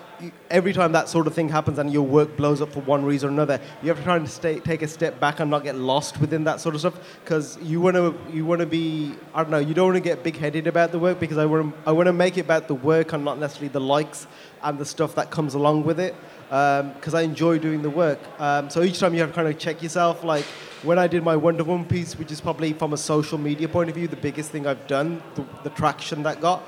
[0.51, 3.29] every time that sort of thing happens and your work blows up for one reason
[3.29, 5.77] or another, you have to try and stay, take a step back and not get
[5.77, 9.43] lost within that sort of stuff because you want to you want to be I
[9.43, 11.75] don't know you don't want to get big headed about the work because I want
[11.75, 14.27] to I want to make it about the work and not necessarily the likes
[14.63, 16.15] and the stuff that comes along with it
[16.51, 18.19] because I enjoy doing the work.
[18.41, 20.25] Um, so each time you have to kind of check yourself.
[20.25, 20.45] Like
[20.83, 23.89] when I did my Wonder Woman piece, which is probably from a social media point
[23.89, 26.63] of view the biggest thing I've done, the, the traction that got.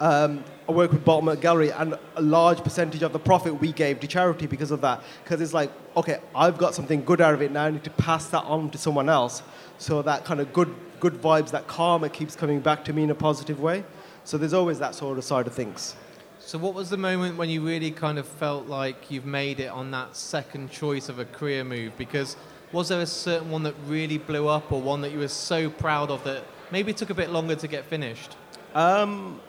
[0.00, 4.00] Um, I work with Bottleneck Gallery, and a large percentage of the profit we gave
[4.00, 5.02] to charity because of that.
[5.24, 7.64] Because it's like, okay, I've got something good out of it now.
[7.64, 9.42] I need to pass that on to someone else,
[9.78, 13.10] so that kind of good, good vibes, that karma keeps coming back to me in
[13.10, 13.82] a positive way.
[14.24, 15.96] So there's always that sort of side of things.
[16.38, 19.68] So, what was the moment when you really kind of felt like you've made it
[19.68, 21.96] on that second choice of a career move?
[21.96, 22.36] Because
[22.72, 25.70] was there a certain one that really blew up, or one that you were so
[25.70, 28.36] proud of that maybe took a bit longer to get finished?
[28.74, 29.40] Um,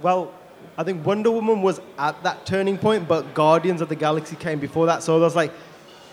[0.00, 0.32] well,
[0.76, 4.60] I think Wonder Woman was at that turning point, but Guardians of the Galaxy came
[4.60, 5.02] before that.
[5.02, 5.52] So I was like,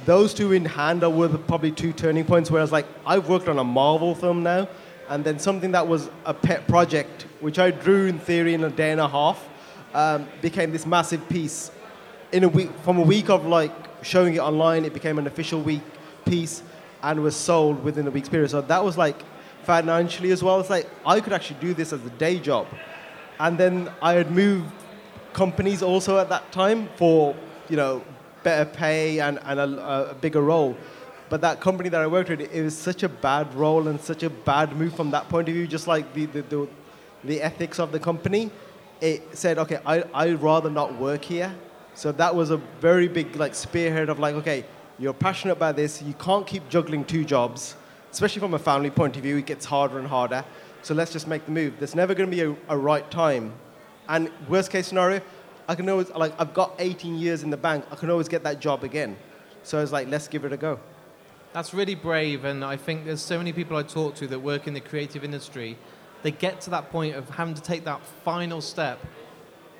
[0.06, 2.52] those two in hand are were probably two turning points.
[2.52, 4.68] where I was like I've worked on a Marvel film now,
[5.08, 8.70] and then something that was a pet project, which I drew in theory in a
[8.70, 9.48] day and a half,
[9.94, 11.72] um, became this massive piece.
[12.32, 15.62] In a week, from a week of like showing it online, it became an official
[15.62, 15.84] week
[16.26, 16.64] piece,
[17.04, 18.50] and was sold within a week's period.
[18.50, 19.22] So that was like
[19.64, 20.60] financially as well.
[20.60, 22.68] It's like I could actually do this as a day job.
[23.40, 24.72] And then I had moved
[25.34, 27.36] companies also at that time for,
[27.70, 28.04] you know,
[28.44, 30.78] better pay and, and a, a bigger role.
[31.30, 34.24] But that company that I worked with, it was such a bad role and such
[34.24, 36.68] a bad move from that point of view, just like the, the, the,
[37.24, 38.52] the ethics of the company.
[39.02, 41.54] It said, okay, I, I'd rather not work here.
[41.96, 44.66] So that was a very big like spearhead of like, okay,
[45.00, 47.76] you're passionate about this, you can't keep juggling two jobs,
[48.12, 50.46] especially from a family point of view, it gets harder and harder.
[50.86, 51.74] So let's just make the move.
[51.80, 53.54] There's never going to be a, a right time.
[54.08, 55.20] And worst case scenario,
[55.68, 58.44] I can always, like, I've got 18 years in the bank, I can always get
[58.44, 59.18] that job again.
[59.64, 60.80] So I was like, let's give it a go.
[61.54, 64.68] That's really brave, and I think there's so many people I talk to that work
[64.68, 65.76] in the creative industry.
[66.22, 69.00] They get to that point of having to take that final step,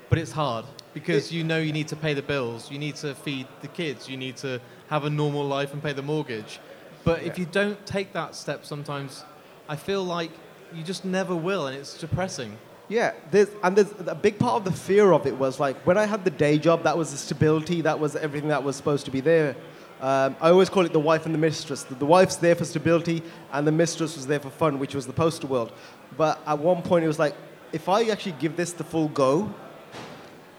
[0.08, 3.14] but it's hard because you know you need to pay the bills, you need to
[3.14, 6.58] feed the kids, you need to have a normal life and pay the mortgage.
[7.04, 9.24] But if you don't take that step, sometimes
[9.68, 10.32] I feel like
[10.74, 12.56] you just never will, and it's depressing.
[12.88, 15.98] Yeah, there's, and there's a big part of the fear of it was like when
[15.98, 19.04] I had the day job, that was the stability, that was everything that was supposed
[19.06, 19.56] to be there.
[20.00, 21.82] Um, I always call it the wife and the mistress.
[21.82, 25.06] The, the wife's there for stability, and the mistress was there for fun, which was
[25.06, 25.72] the poster world.
[26.16, 27.34] But at one point, it was like,
[27.72, 29.52] if I actually give this the full go,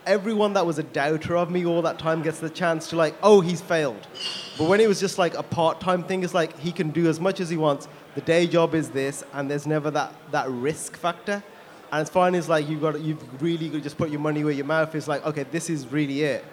[0.07, 3.15] everyone that was a doubter of me all that time gets the chance to like,
[3.21, 4.07] oh, he's failed.
[4.57, 7.19] But when it was just like a part-time thing, it's like he can do as
[7.19, 7.87] much as he wants.
[8.15, 11.43] The day job is this, and there's never that, that risk factor.
[11.91, 12.33] And it's fine.
[12.33, 15.07] It's like you've got you've really just put your money where your mouth is.
[15.07, 16.43] Like, okay, this is really it.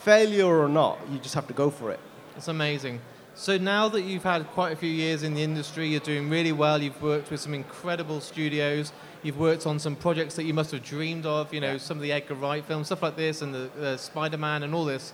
[0.00, 2.00] Failure or not, you just have to go for it.
[2.36, 3.00] It's amazing.
[3.38, 6.52] So now that you've had quite a few years in the industry, you're doing really
[6.52, 6.80] well.
[6.80, 8.94] You've worked with some incredible studios.
[9.22, 11.52] You've worked on some projects that you must have dreamed of.
[11.52, 14.62] You know, some of the Edgar Wright films, stuff like this, and the, the Spider-Man,
[14.62, 15.12] and all this.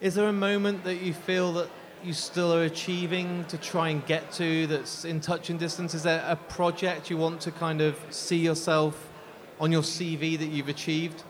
[0.00, 1.68] Is there a moment that you feel that
[2.02, 5.94] you still are achieving to try and get to that's in touch and distance?
[5.94, 9.08] Is there a project you want to kind of see yourself
[9.60, 11.22] on your CV that you've achieved?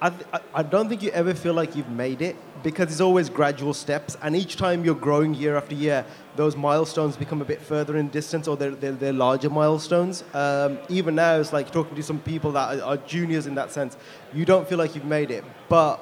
[0.00, 3.28] I, th- I- don't think you ever feel like you've made it because it's always
[3.28, 6.04] gradual steps, and each time you're growing year after year,
[6.36, 10.24] those milestones become a bit further in distance, or they're, they're, they're larger milestones.
[10.32, 13.70] Um, even now, it's like talking to some people that are, are juniors in that
[13.70, 13.96] sense.
[14.32, 16.00] You don't feel like you've made it, but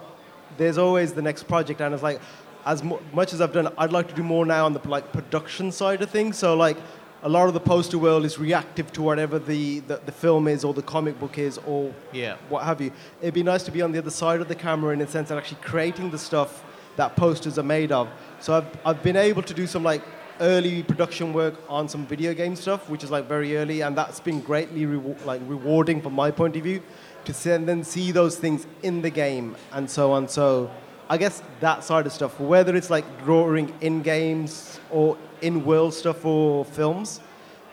[0.57, 2.21] there's always the next project, and it's like,
[2.65, 5.13] as mu- much as I've done, I'd like to do more now on the like
[5.13, 6.39] production side of things.
[6.39, 6.77] So like
[7.23, 10.65] a lot of the poster world is reactive to whatever the, the, the film is
[10.65, 12.37] or the comic book is or Yeah.
[12.49, 12.91] what have you.
[13.21, 15.31] It'd be nice to be on the other side of the camera in a sense
[15.31, 16.65] of actually creating the stuff
[16.97, 18.09] that posters are made of.
[18.41, 20.03] So I've, I've been able to do some like
[20.41, 24.19] early production work on some video game stuff, which is like very early, and that's
[24.19, 26.83] been greatly rewa- like rewarding from my point of view
[27.25, 30.27] to then see those things in the game and so on.
[30.29, 30.71] So
[31.09, 35.95] I guess that side of stuff, whether it's like drawing in games or in world
[35.95, 37.21] stuff or films,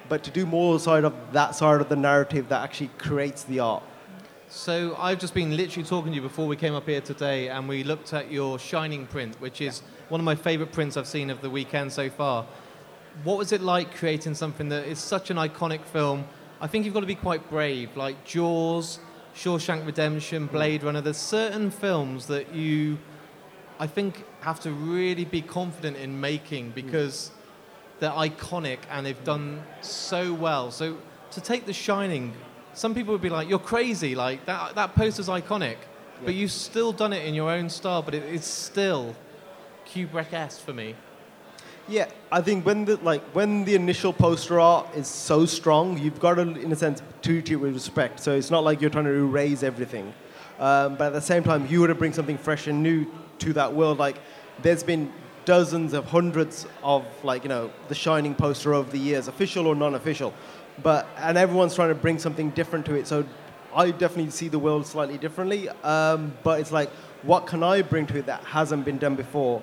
[0.10, 3.60] but to do more side of that side of the narrative that actually creates the
[3.60, 3.84] art.
[4.50, 7.70] So I've just been literally talking to you before we came up here today, and
[7.70, 11.30] we looked at your Shining print, which is one of my favourite prints I've seen
[11.30, 12.48] of the weekend so far.
[13.24, 16.26] What was it like creating something that is such an iconic film?
[16.60, 19.00] I think you've got to be quite brave, like Jaws,
[19.36, 20.86] Shawshank Redemption, Blade mm.
[20.86, 21.02] Runner.
[21.02, 22.98] There's certain films that you,
[23.80, 27.32] I think, have to really be confident in making because
[28.00, 30.72] they're iconic and they've done so well.
[30.72, 30.98] So
[31.32, 32.34] to take The Shining,
[32.74, 34.16] some people would be like, "You're crazy!
[34.16, 35.78] Like that that poster's iconic,"
[36.26, 38.02] but you've still done it in your own style.
[38.02, 39.16] But it, it's still
[39.88, 40.96] Kubrick-esque for me.
[41.88, 46.20] Yeah, I think when the like when the initial poster art is so strong, you've
[46.20, 48.20] got to, in a sense, treat it with respect.
[48.20, 50.14] So it's not like you're trying to erase everything,
[50.60, 53.08] um, but at the same time, you want to bring something fresh and new
[53.40, 53.98] to that world.
[53.98, 54.18] Like
[54.62, 55.12] there's been
[55.46, 59.76] dozens of hundreds of like you know the Shining poster over the years, official or
[59.76, 60.34] non-official,
[60.84, 63.08] but and everyone's trying to bring something different to it.
[63.08, 63.26] So
[63.76, 66.90] I definitely see the world slightly differently, um, but it's like
[67.24, 69.62] what can I bring to it that hasn't been done before?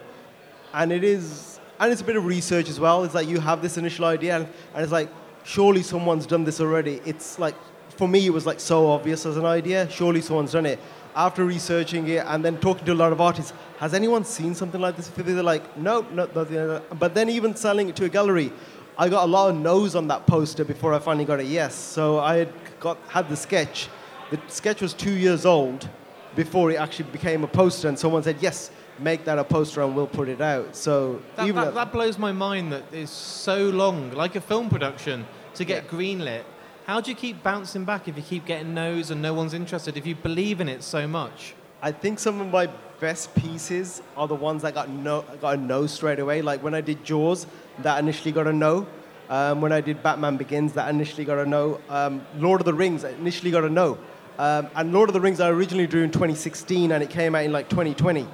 [0.76, 3.62] and it is and it's a bit of research as well it's like you have
[3.62, 5.08] this initial idea and, and it's like
[5.42, 7.54] surely someone's done this already it's like
[7.88, 10.78] for me it was like so obvious as an idea surely someone's done it
[11.16, 14.81] after researching it and then talking to a lot of artists has anyone seen something
[14.81, 15.09] like this?
[15.09, 18.52] They're like nope no, nothing like but then even selling it to a gallery
[18.98, 21.74] i got a lot of no's on that poster before i finally got a yes
[21.74, 23.88] so i had got had the sketch.
[24.31, 25.88] The sketch was two years old
[26.35, 29.94] before it actually became a poster and someone said yes make that a poster and
[29.94, 30.74] we'll put it out.
[30.74, 35.26] So That, that, that blows my mind that it's so long, like a film production,
[35.55, 35.90] to get Yeah.
[35.90, 36.44] greenlit.
[36.87, 39.96] How do you keep bouncing back if you keep getting no's and no one's interested?
[39.96, 42.68] If you believe in it so much, I think some of my
[43.01, 46.42] best pieces are the ones that got no got a no straight away.
[46.42, 47.49] Like when I did Jaws,
[47.81, 48.87] that initially got a no.
[49.29, 51.81] Um, when I did Batman Begins, that initially got a no.
[51.88, 53.99] Um, Lord of the Rings initially got a no.
[54.38, 57.43] Um, and Lord of the Rings I originally drew in 2016, and it came out
[57.43, 58.28] in like 2020.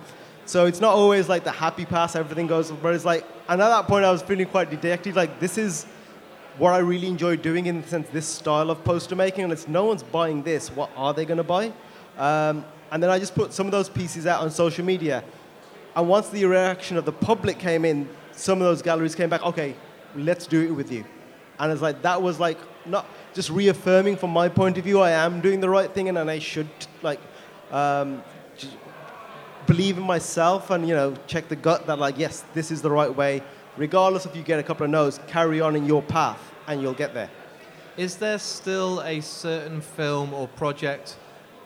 [0.44, 2.70] So it's not always like the happy pass, everything goes.
[2.70, 5.16] But it's like, and at that point I was feeling quite dejected.
[5.16, 5.86] Like this is
[6.58, 9.68] what I really enjoy doing in the sense this style of poster making, and it's
[9.68, 10.70] no one's buying this.
[10.70, 11.72] What are they going to buy?
[12.18, 15.24] Um, and then I just put some of those pieces out on social media,
[15.96, 19.44] and once the reaction of the public came in, some of those galleries came back.
[19.44, 19.74] Okay,
[20.14, 21.04] let's do it with you.
[21.58, 25.10] And it's like that was like not just reaffirming from my point of view, I
[25.12, 26.68] am doing the right thing, and, and I should
[27.02, 27.20] like
[27.70, 28.22] um,
[29.66, 32.90] believe in myself and you know check the gut that like yes, this is the
[32.90, 33.42] right way.
[33.76, 36.92] Regardless if you get a couple of no's, carry on in your path and you'll
[36.92, 37.30] get there.
[37.96, 41.16] Is there still a certain film or project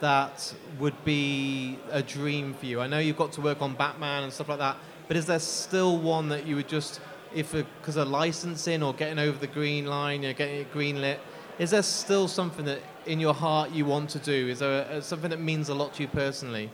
[0.01, 2.81] that would be a dream for you?
[2.81, 4.77] I know you've got to work on Batman and stuff like that,
[5.09, 7.01] but is there still one that you would just,
[7.35, 11.19] if because of licensing or getting over the green line, you know, getting it greenlit,
[11.59, 14.49] is there still something that in your heart you want to do?
[14.49, 16.71] Is there a, something that means a lot to you personally?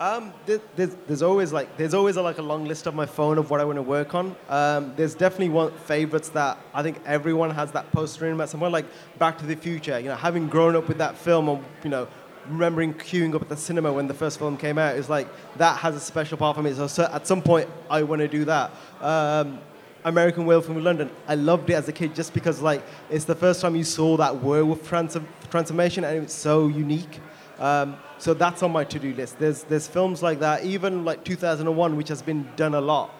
[0.00, 3.06] Um, there, there's, there's always like there's always a, like a long list of my
[3.06, 4.34] phone of what I want to work on.
[4.48, 8.48] Um, there's definitely one favorites that I think everyone has that poster in them at
[8.48, 8.86] some point, like
[9.18, 9.98] Back to the Future.
[9.98, 12.08] You know, having grown up with that film, or you know,
[12.48, 15.78] remembering queuing up at the cinema when the first film came out is like that
[15.78, 16.72] has a special part for me.
[16.72, 18.72] So, so at some point, I want to do that.
[19.00, 19.60] Um,
[20.04, 21.10] American Werewolf in London.
[21.28, 24.16] I loved it as a kid just because like it's the first time you saw
[24.16, 25.16] that werewolf trans-
[25.50, 27.20] transformation and it's so unique.
[27.58, 29.40] Um, so that's on my to-do list.
[29.40, 33.10] There's there's films like that, even like 2001, which has been done a lot.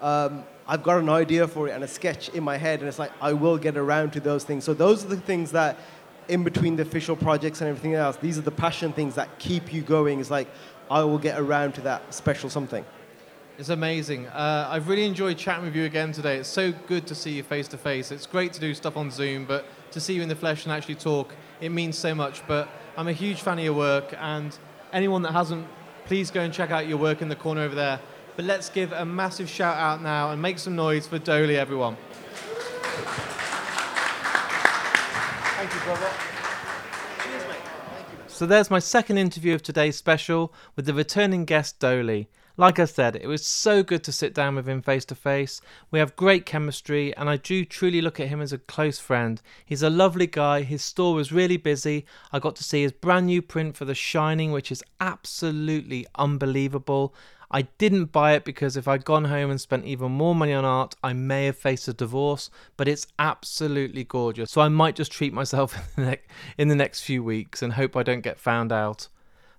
[0.00, 3.00] Um, I've got an idea for it and a sketch in my head, and it's
[3.00, 4.62] like I will get around to those things.
[4.62, 5.78] So those are the things that,
[6.28, 9.72] in between the official projects and everything else, these are the passion things that keep
[9.72, 10.20] you going.
[10.20, 10.46] It's like
[10.88, 12.84] I will get around to that special something.
[13.58, 14.28] It's amazing.
[14.28, 16.36] Uh, I've really enjoyed chatting with you again today.
[16.36, 18.12] It's so good to see you face to face.
[18.12, 20.72] It's great to do stuff on Zoom, but to see you in the flesh and
[20.72, 22.46] actually talk, it means so much.
[22.46, 24.56] But I'm a huge fan of your work, and
[24.92, 25.66] anyone that hasn't,
[26.04, 27.98] please go and check out your work in the corner over there.
[28.36, 31.96] But let's give a massive shout out now and make some noise for Doaly, everyone.
[35.56, 36.10] Thank you, brother.
[38.26, 42.26] So there's my second interview of today's special with the returning guest Doaly.
[42.56, 45.60] Like I said, it was so good to sit down with him face to face.
[45.90, 49.40] We have great chemistry, and I do truly look at him as a close friend.
[49.64, 50.62] He's a lovely guy.
[50.62, 52.04] His store was really busy.
[52.30, 57.14] I got to see his brand new print for The Shining, which is absolutely unbelievable.
[57.54, 60.64] I didn't buy it because if I'd gone home and spent even more money on
[60.64, 62.48] art, I may have faced a divorce,
[62.78, 64.50] but it's absolutely gorgeous.
[64.50, 65.76] So I might just treat myself
[66.58, 69.08] in the, next few weeks and hope I don't get found out.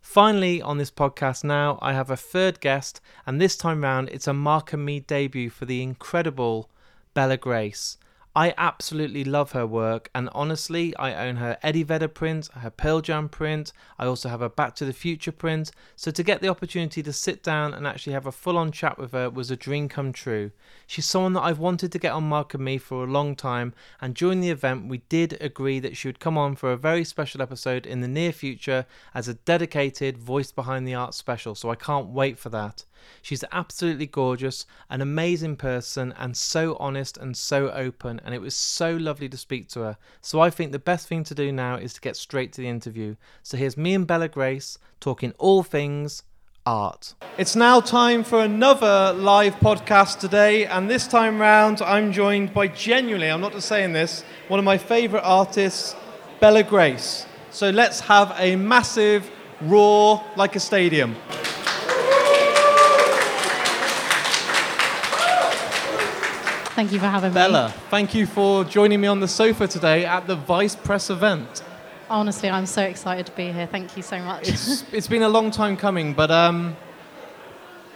[0.04, 4.28] Finally, on this podcast now, I have a third guest, and this time round, it's
[4.28, 6.70] a Mark and Me debut for the incredible
[7.14, 7.97] Bella Grace.
[8.36, 13.00] I absolutely love her work, and honestly, I own her Eddie Vedder print, her Pearl
[13.00, 16.48] Jam print, I also have a Back to the Future print, so to get the
[16.48, 19.56] opportunity to sit down and actually have a full on chat with her was a
[19.56, 20.50] dream come true.
[20.88, 23.76] She's someone that I've wanted to get on Mark and Me for a long time,
[24.02, 27.04] and during the event, we did agree that she would come on for a very
[27.04, 31.70] special episode in the near future as a dedicated voice behind the art special, so
[31.70, 32.84] I can't wait for that.
[33.22, 38.56] She's absolutely gorgeous, an amazing person, and so honest and so open, and it was
[38.56, 39.97] so lovely to speak to her.
[40.22, 42.68] So I think the best thing to do now is to get straight to the
[42.68, 43.16] interview.
[43.41, 46.24] So here's me and Bella Grace talking all things
[46.66, 47.14] art.
[47.38, 52.68] It's now time for another live podcast today, and this time round I'm joined by
[52.68, 55.95] genuinely, I'm not just saying this, one of my favourite artists,
[56.39, 57.26] Bella Grace.
[57.51, 59.30] So let's have a massive
[59.62, 61.16] roar like a stadium.
[66.76, 67.72] Thank you for having Bella, me.
[67.72, 71.62] Bella, thank you for joining me on the sofa today at the Vice Press event.
[72.10, 73.68] Honestly, I'm so excited to be here.
[73.68, 74.50] Thank you so much.
[74.50, 76.76] It's, it's been a long time coming, but um,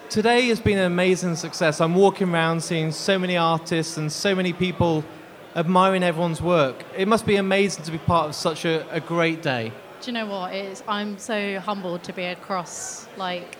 [0.09, 1.81] today has been an amazing success.
[1.81, 5.03] I'm walking around seeing so many artists and so many people
[5.55, 6.83] admiring everyone's work.
[6.95, 9.71] It must be amazing to be part of such a, a great day.
[10.01, 10.53] Do you know what?
[10.53, 13.57] It's, I'm so humbled to be across, like,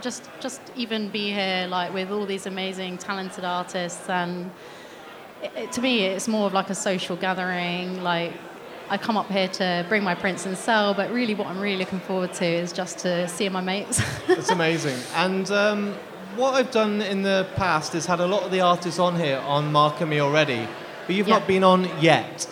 [0.00, 4.08] just just even be here, like, with all these amazing, talented artists.
[4.08, 4.50] And
[5.42, 8.02] it, it, to me, it's more of like a social gathering.
[8.02, 8.32] Like,
[8.90, 11.76] I come up here to bring my prints and sell, but really, what I'm really
[11.76, 14.00] looking forward to is just to see my mates.
[14.28, 14.98] It's amazing.
[15.14, 15.94] and um,
[16.36, 19.38] what I've done in the past is had a lot of the artists on here
[19.46, 20.66] on Mark and Me already,
[21.06, 21.38] but you've Yeah.
[21.38, 22.46] not been on yet.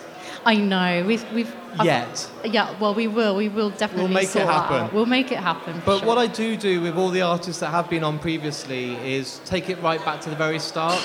[0.47, 2.31] I know we've we've I've- Yet.
[2.45, 3.35] yeah, well, we will.
[3.35, 4.89] We will definitely make it happen.
[4.95, 5.81] We'll make it happen.
[5.85, 6.07] But sure.
[6.07, 9.69] what I do do with all the artists that have been on previously is take
[9.69, 11.03] it right back to the very start.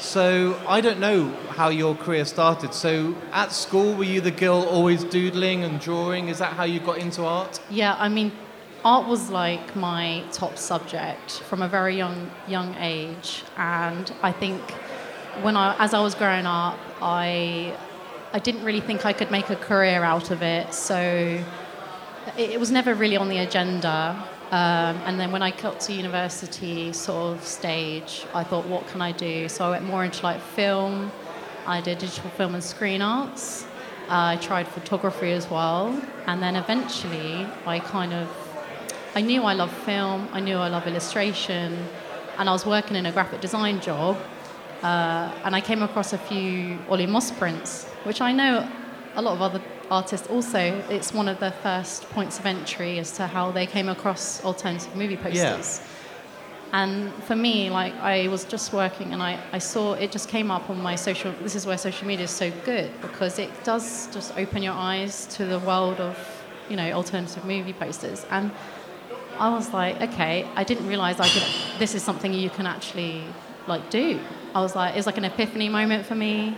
[0.00, 2.74] So I don't know how your career started.
[2.74, 6.26] So at school, were you the girl always doodling and drawing?
[6.28, 7.60] Is that how you got into art?
[7.70, 8.32] Yeah, I mean,
[8.84, 14.60] art was like my top subject from a very young young age, and I think
[15.42, 17.76] when I as I was growing up, I
[18.34, 20.72] I didn't really think I could make a career out of it.
[20.72, 21.42] So
[22.38, 24.16] it, was never really on the agenda.
[24.50, 29.02] Um, and then when I got to university sort of stage, I thought, what can
[29.02, 29.48] I do?
[29.48, 31.12] So I went more into like film.
[31.66, 33.64] I did digital film and screen arts.
[34.08, 38.28] Uh, I tried photography as well, and then eventually I kind of
[39.14, 41.86] I knew I loved film, I knew I loved illustration,
[42.38, 44.16] and I was working in a graphic design job.
[44.82, 48.68] Uh, and I came across a few Olly Moss prints, which I know
[49.14, 49.60] a lot of other
[49.90, 50.58] artists also.
[50.88, 54.94] It's one of the first points of entry as to how they came across alternative
[54.96, 55.80] movie posters.
[55.80, 55.86] Yeah.
[56.72, 60.50] And for me, like I was just working and I, I saw it just came
[60.50, 64.06] up on my social this is why social media is so good because it does
[64.06, 66.16] just open your eyes to the world of,
[66.70, 68.24] you know, alternative movie posters.
[68.30, 68.50] And
[69.38, 71.44] I was like, okay, I didn't realize I could
[71.78, 73.22] this is something you can actually
[73.66, 74.18] like do.
[74.54, 76.56] I was like, it's like an epiphany moment for me.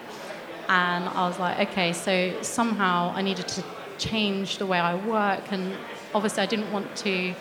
[0.68, 3.64] And I was like, okay, so somehow I needed to
[3.98, 5.52] change the way I work.
[5.52, 5.74] And
[6.14, 7.34] obviously, I didn't want to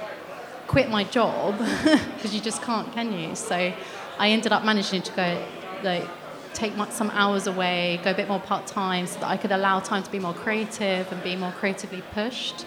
[0.68, 3.36] quit my job because you just can't, can you?
[3.36, 3.74] So
[4.20, 5.46] I ended up managing to go,
[5.84, 6.08] like,
[6.54, 9.52] take my, some hours away, go a bit more part time so that I could
[9.52, 12.66] allow time to be more creative and be more creatively pushed.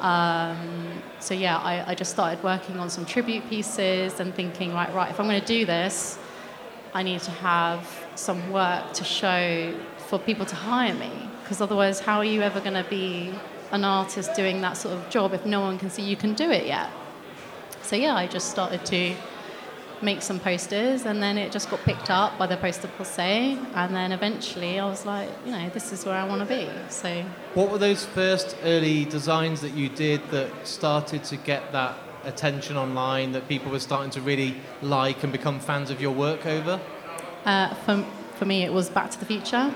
[0.00, 4.92] Um, so yeah, I, I just started working on some tribute pieces and thinking, right,
[4.92, 6.18] right, if I'm going to do this,
[6.94, 9.74] I need to have some work to show
[10.08, 11.10] for people to hire me.
[11.42, 13.32] Because otherwise, how are you ever going to be
[13.70, 16.50] an artist doing that sort of job if no one can see you can do
[16.50, 16.90] it yet?
[17.82, 19.14] So yeah, I just started to
[20.02, 23.94] make some posters and then it just got picked up by the poster posse and
[23.94, 26.68] then eventually I was like, you know, this is where I want to be.
[26.88, 27.24] So
[27.54, 32.76] What were those first early designs that you did that started to get that attention
[32.76, 36.80] online that people were starting to really like and become fans of your work over?
[37.44, 38.04] Uh, for,
[38.36, 39.72] for me, it was Back to the Future.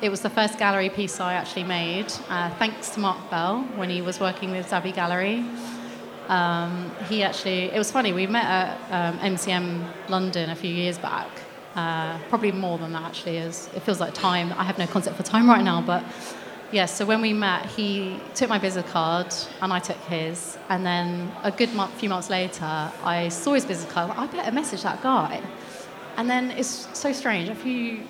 [0.00, 3.90] It was the first gallery piece I actually made, uh, thanks to Mark Bell when
[3.90, 5.44] he was working with Zavvi Gallery.
[6.28, 10.98] Um, he actually, it was funny, we met at um, MCM London a few years
[10.98, 11.28] back.
[11.74, 14.52] Uh, probably more than that, actually, as it feels like time.
[14.56, 16.04] I have no concept for time right now, but
[16.70, 20.58] Yes, yeah, so when we met, he took my business card and I took his.
[20.68, 24.10] And then a good month, few months later, I saw his business card.
[24.14, 25.40] I better message that guy.
[26.18, 27.48] And then it's so strange.
[27.48, 28.02] A few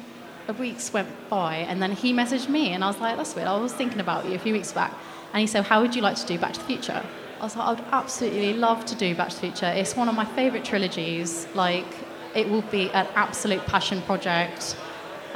[0.59, 3.47] weeks went by, and then he messaged me, and I was like, "That's weird.
[3.47, 4.93] I was thinking about you a few weeks back."
[5.33, 7.03] And he said, "How would you like to do Back to the Future?"
[7.41, 9.67] I was like, "I would absolutely love to do Back to the Future.
[9.67, 11.47] It's one of my favorite trilogies.
[11.55, 11.87] Like,
[12.35, 14.75] it will be an absolute passion project."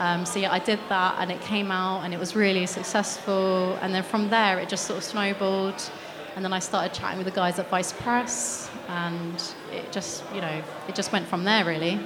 [0.02, 3.78] Um, so yeah, I did that, and it came out, and it was really successful.
[3.80, 5.80] And then from there, it just sort of snowballed.
[6.34, 9.40] And then I started chatting with the guys at Vice Press, and
[9.70, 12.00] it just, you know, it just went from there, really.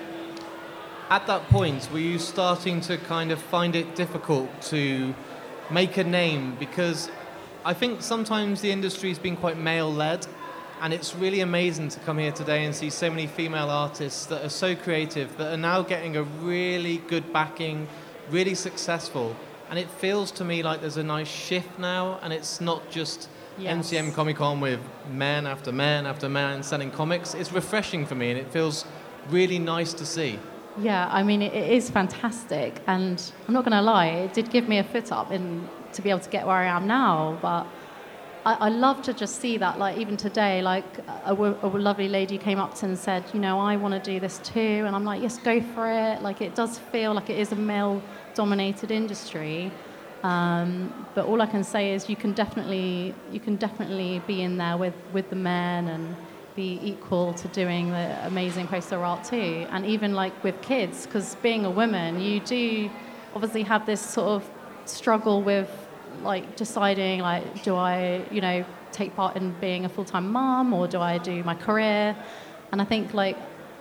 [1.09, 5.15] At that point, were you starting to kind of find it difficult to
[5.71, 6.57] make a name?
[6.59, 7.11] Because
[7.65, 10.27] I think sometimes the industry has been quite male-led,
[10.81, 14.45] and it's really amazing to come here today and see so many female artists that
[14.45, 17.89] are so creative that are now getting a really good backing,
[18.31, 19.35] really successful.
[19.71, 23.29] And it feels to me like there's a nice shift now, and it's not just
[23.59, 23.91] yes.
[23.91, 27.35] MCM Comic Con with man after man after man selling comics.
[27.35, 28.85] It's refreshing for me, and it feels
[29.29, 30.39] really nice to see.
[30.79, 34.69] Yeah, I mean, it is fantastic, and I'm not going to lie, it did give
[34.69, 37.67] me a foot up in to be able to get where I am now, but
[38.47, 39.79] I, I love to just see that.
[39.79, 40.85] Like even today, like
[41.25, 44.21] a, a lovely lady came up to and said, you know, I want to do
[44.21, 46.23] this too, and I'm like, yes, go for it.
[46.23, 49.73] Like it does feel like it is a male-dominated industry.
[50.23, 54.57] Um, but all I can say is you can definitely you can definitely be in
[54.57, 56.17] there with, with the men and
[56.55, 59.67] be equal to doing the amazing poster art too.
[59.71, 62.91] And even like with kids, because being a woman, you do
[63.35, 64.51] obviously have this sort of
[64.85, 65.86] struggle with
[66.23, 68.65] like deciding like do I you know
[68.97, 72.17] take part in being a full-time mom or do I do my career?
[72.73, 73.37] And I think like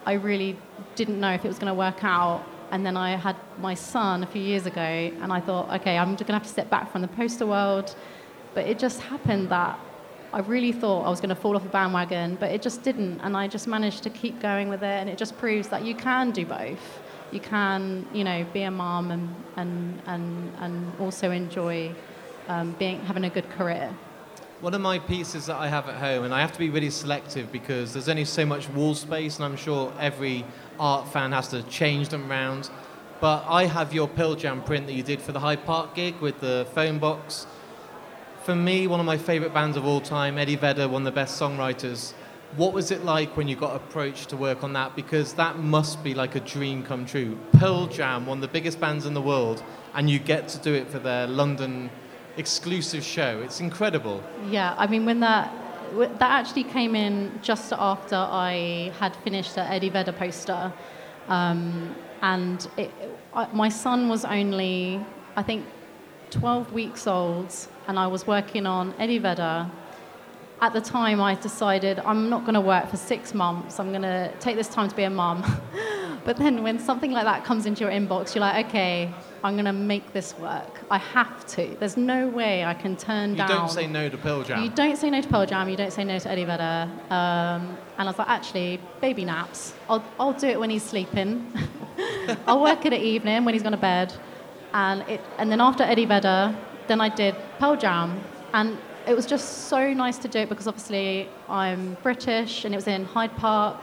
[0.05, 0.57] I really
[0.95, 2.43] didn't know if it was going to work out.
[2.71, 4.81] And then I had my son a few years ago
[5.21, 7.95] and I thought okay I'm going to have to step back from the poster world.
[8.53, 9.79] But it just happened that
[10.33, 13.19] I really thought I was going to fall off the bandwagon but it just didn't.
[13.21, 15.95] And I just managed to keep going with it and it just proves that you
[15.95, 16.83] can do both.
[17.31, 21.95] You can you know be a mom and and and, and also enjoy
[22.47, 23.93] um, being having a good career?
[24.61, 26.89] One of my pieces that I have at home, and I have to be really
[26.89, 30.45] selective because there's only so much wall space, and I'm sure every
[30.79, 32.69] art fan has to change them around.
[33.19, 36.19] But I have your Pearl Jam print that you did for the Hyde Park gig
[36.19, 37.47] with the phone box.
[38.43, 41.15] For me, one of my favourite bands of all time, Eddie Vedder, one of the
[41.15, 42.13] best songwriters.
[42.55, 44.95] What was it like when you got approached to work on that?
[44.95, 47.37] Because that must be like a dream come true.
[47.53, 50.73] Pearl Jam, one of the biggest bands in the world, and you get to do
[50.73, 51.89] it for their London
[52.37, 53.41] exclusive show.
[53.43, 54.23] It's incredible.
[54.49, 55.51] Yeah, I mean, when that
[55.93, 60.73] that actually came in just after I had finished the Eddie Vedder poster,
[61.27, 62.91] um, and it,
[63.33, 64.99] I, my son was only,
[65.35, 65.65] I think,
[66.31, 67.53] 12 weeks old,
[67.87, 69.69] and I was working on Eddie Vedder,
[70.61, 73.79] at the time, I decided I'm not going to work for six months.
[73.79, 75.43] I'm going to take this time to be a mum.
[76.25, 79.13] but then when something like that comes into your inbox, you're like, okay,
[79.45, 80.79] I'm going to make this work.
[80.89, 81.77] I have to.
[81.79, 83.49] There's no way I can turn You down.
[83.49, 84.63] You don't say no to Pearl Jam.
[84.63, 85.69] You don't say no to Pearl Jam.
[85.69, 86.89] You don't say no to Eddie Vedder.
[87.11, 89.75] Um, and I was like, actually, baby naps.
[89.87, 91.45] I'll, I'll do it when he's sleeping.
[92.47, 94.11] I'll work it at evening when he's gone to bed.
[94.73, 98.19] And, it, and then after Eddie Vedder, then I did Pearl Jam.
[98.51, 102.77] And it was just so nice to do it because obviously I'm British and it
[102.77, 103.79] was in Hyde Park.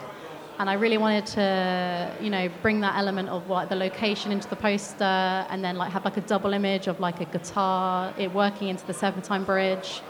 [0.63, 4.49] And I really wanted to, you know, bring that element of what the location into
[4.49, 8.33] the poster, and then like have like a double image of like a guitar, it
[8.33, 10.03] working into the Serpentine Bridge.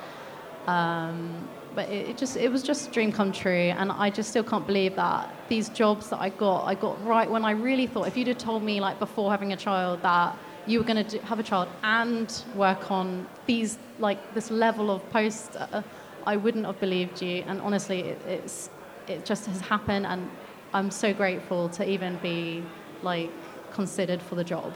[0.66, 4.28] Um, but it, it just it was just a dream come true, and I just
[4.28, 7.86] still can't believe that these jobs that I got, I got right when I really
[7.86, 8.06] thought.
[8.06, 10.36] If you'd have told me like before having a child that
[10.66, 15.00] you were going to have a child and work on these like this level of
[15.08, 15.82] poster,
[16.26, 17.42] I wouldn't have believed you.
[17.46, 18.68] And honestly, it, it's
[19.08, 20.30] it just has happened, and
[20.74, 22.62] I'm so grateful to even be
[23.02, 23.30] like
[23.72, 24.72] considered for the job.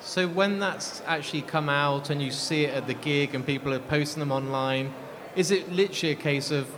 [0.00, 3.72] So when that's actually come out and you see it at the gig and people
[3.72, 4.92] are posting them online,
[5.34, 6.68] is it literally a case of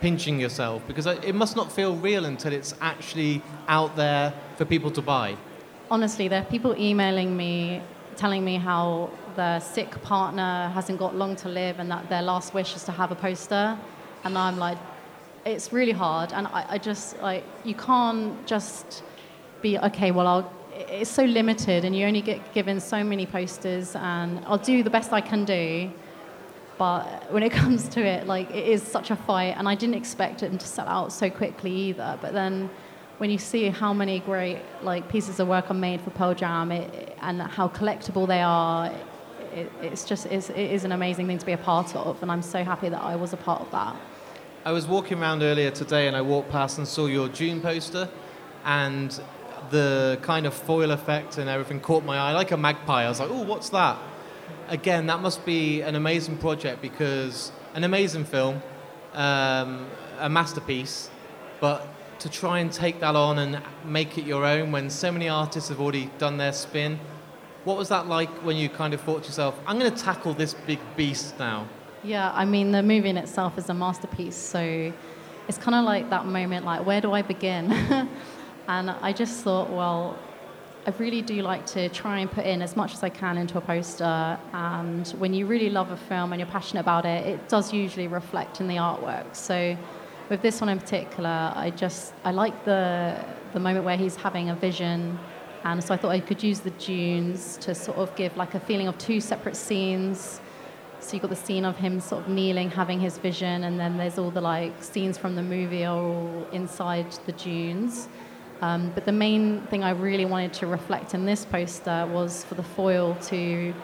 [0.00, 0.82] pinching yourself?
[0.88, 5.36] Because it must not feel real until it's actually out there for people to buy.
[5.88, 7.82] Honestly, there are people emailing me
[8.16, 12.52] telling me how their sick partner hasn't got long to live and that their last
[12.52, 13.78] wish is to have a poster.
[14.24, 14.76] And I'm like,
[15.44, 16.32] it's really hard.
[16.32, 19.02] And I, I just, like, you can't just
[19.60, 23.94] be, okay, well, I'll, it's so limited and you only get given so many posters
[23.94, 25.90] and I'll do the best I can do.
[26.78, 29.54] But when it comes to it, like, it is such a fight.
[29.56, 32.18] And I didn't expect it to sell out so quickly either.
[32.20, 32.70] But then
[33.22, 36.72] when you see how many great like pieces of work are made for Pearl Jam
[36.72, 38.92] it, and how collectible they are,
[39.54, 42.32] it, it's just it's, it is an amazing thing to be a part of, and
[42.32, 43.94] I'm so happy that I was a part of that.
[44.64, 48.08] I was walking around earlier today and I walked past and saw your Dune poster,
[48.64, 49.20] and
[49.70, 53.04] the kind of foil effect and everything caught my eye like a magpie.
[53.04, 53.98] I was like, oh, what's that?
[54.68, 58.62] Again, that must be an amazing project because an amazing film,
[59.14, 59.88] um,
[60.20, 61.10] a masterpiece,
[61.60, 61.88] but
[62.20, 65.70] to try and take that on and make it your own when so many artists
[65.70, 67.00] have already done their spin.
[67.64, 70.34] What was that like when you kind of thought to yourself, I'm going to tackle
[70.34, 71.66] this big beast now?
[72.04, 74.92] Yeah, I mean, the movie in itself is a masterpiece, so
[75.46, 77.70] it's kind of like that moment, like, where do I begin?
[78.68, 80.18] and I just thought, well,
[80.84, 83.56] I really do like to try and put in as much as I can into
[83.56, 84.36] a poster.
[84.52, 88.08] And when you really love a film and you're passionate about it, it does usually
[88.08, 89.36] reflect in the artwork.
[89.36, 89.76] So
[90.28, 94.50] with this one in particular, I just I like the the moment where he's having
[94.50, 95.20] a vision,
[95.62, 98.60] and so I thought I could use the dunes to sort of give like a
[98.60, 100.40] feeling of two separate scenes.
[101.02, 103.96] So you've got the scene of him sort of kneeling, having his vision, and then
[103.96, 108.08] there's all the like scenes from the movie are all inside the dunes.
[108.60, 112.54] Um, but the main thing I really wanted to reflect in this poster was for
[112.54, 113.74] the foil to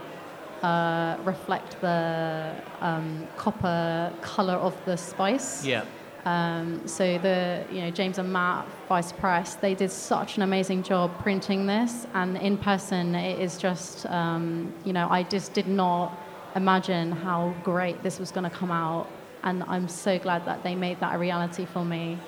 [0.62, 5.64] uh, reflect the um, copper color of the spice.
[5.64, 5.84] Yeah.
[6.24, 10.82] Um, so the you know James and Matt Vice Press they did such an amazing
[10.82, 15.68] job printing this, and in person it is just um, you know I just did
[15.68, 16.12] not
[16.54, 19.08] imagine how great this was going to come out,
[19.42, 22.18] and I'm so glad that they made that a reality for me.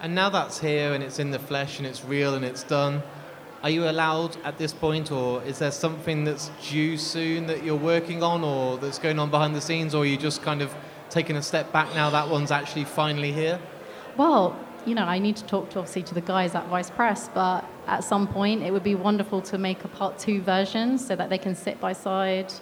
[0.00, 3.02] And now that's here and it's in the flesh and it's real and it's done.
[3.62, 7.76] Are you allowed at this point, or is there something that's due soon that you're
[7.76, 10.74] working on, or that's going on behind the scenes, or are you just kind of
[11.10, 13.60] taking a step back now that one's actually finally here?
[14.16, 17.30] Well, you know, I need to talk to obviously to the guys at Vice Press,
[17.32, 21.14] but at some point it would be wonderful to make a part two version so
[21.14, 22.52] that they can sit by side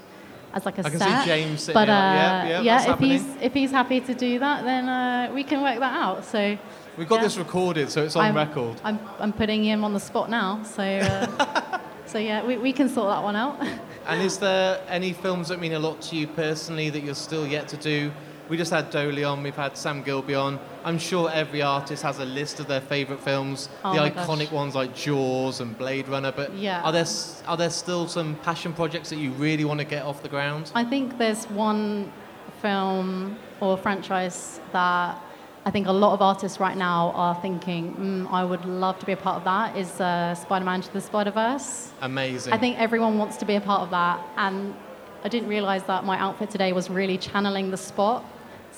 [0.52, 1.22] as like a I can set.
[1.22, 4.38] see James sitting but uh, yeah, yeah, yeah, if he's if he's happy to do
[4.38, 6.24] that, then uh, we can work that out.
[6.24, 6.58] So
[6.96, 7.22] We've got Yeah.
[7.22, 8.80] this recorded, so it's on I'm, record.
[8.84, 10.62] I'm I'm putting him on the spot now.
[10.64, 13.56] So uh, so yeah, we, we can sort that one out.
[14.06, 17.46] And is there any films that mean a lot to you personally that you're still
[17.46, 18.10] yet to do?
[18.48, 20.58] We just had Doaly on, we've had Sam Gilbey on.
[20.84, 24.52] I'm sure every artist has a list of their favourite films, Oh the iconic gosh.
[24.52, 26.32] ones like Jaws and Blade Runner.
[26.32, 26.82] But Yeah.
[26.82, 27.06] are there
[27.46, 30.70] are there still some passion projects that you really want to get off the ground?
[30.74, 32.10] I think there's one
[32.62, 35.18] film or franchise that
[35.66, 39.06] I think a lot of artists right now are thinking, mm, I would love to
[39.06, 41.90] be a part of that, is uh, Spider-Man to the Spider-Verse.
[42.00, 42.52] Amazing.
[42.54, 44.74] I think everyone wants to be a part of that, and
[45.22, 48.24] I didn't realize that my outfit today was really channeling the spot.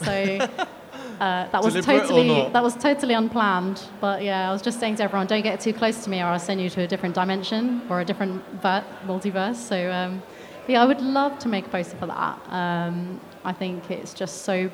[0.03, 0.49] So
[1.23, 3.81] uh, that was Deliberate totally that was totally unplanned.
[4.01, 6.27] But yeah, I was just saying to everyone, don't get too close to me, or
[6.27, 9.55] I'll send you to a different dimension or a different ver- multiverse.
[9.55, 10.21] So um,
[10.67, 12.41] yeah, I would love to make a poster for that.
[12.49, 14.69] Um, I think it's just so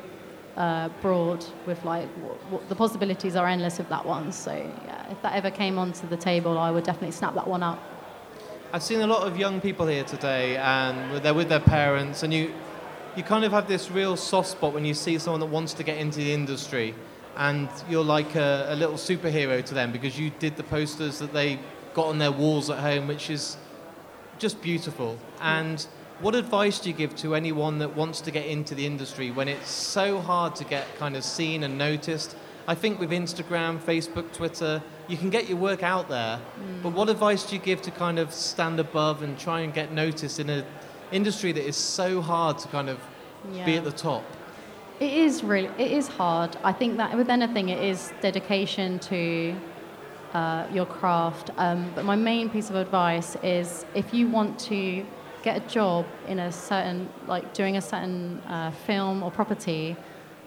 [0.57, 4.31] uh, broad with like what, what, the possibilities are endless with that one.
[4.31, 7.61] So yeah, if that ever came onto the table, I would definitely snap that one
[7.61, 7.79] up.
[8.73, 12.33] I've seen a lot of young people here today, and they're with their parents, and
[12.33, 12.53] you
[13.19, 15.83] you kind of have this real soft spot when you see someone that wants to
[15.83, 16.95] get into the industry,
[17.35, 21.33] and you're like a, a little superhero to them because you did the posters that
[21.33, 21.59] they
[21.93, 23.57] got on their walls at home, which is
[24.37, 25.19] just beautiful.
[25.41, 25.85] And
[26.21, 29.49] what advice do you give to anyone that wants to get into the industry when
[29.49, 32.37] it's so hard to get kind of seen and noticed?
[32.69, 36.39] I think with Instagram, Facebook, Twitter, you can get your work out there.
[36.39, 36.83] Mm.
[36.83, 39.91] But what advice do you give to kind of stand above and try and get
[39.91, 40.63] noticed in an
[41.11, 42.99] industry that is so hard to kind of
[43.51, 43.65] yeah.
[43.65, 44.23] be at the top?
[44.99, 46.57] It is really, it is hard.
[46.63, 49.55] I think that with anything, it is dedication to
[50.33, 51.51] uh, your craft.
[51.57, 55.05] Um, but my main piece of advice is if you want to
[55.41, 59.95] get a job in a certain, like doing a certain uh, film or property,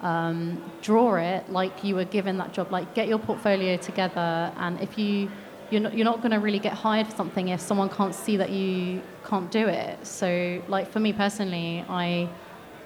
[0.02, 2.70] um, draw it like you were given that job.
[2.70, 5.30] Like get your portfolio together, and if you
[5.72, 8.36] you're not, you're not going to really get hired for something if someone can't see
[8.36, 10.06] that you can't do it.
[10.06, 12.28] So, like for me personally, I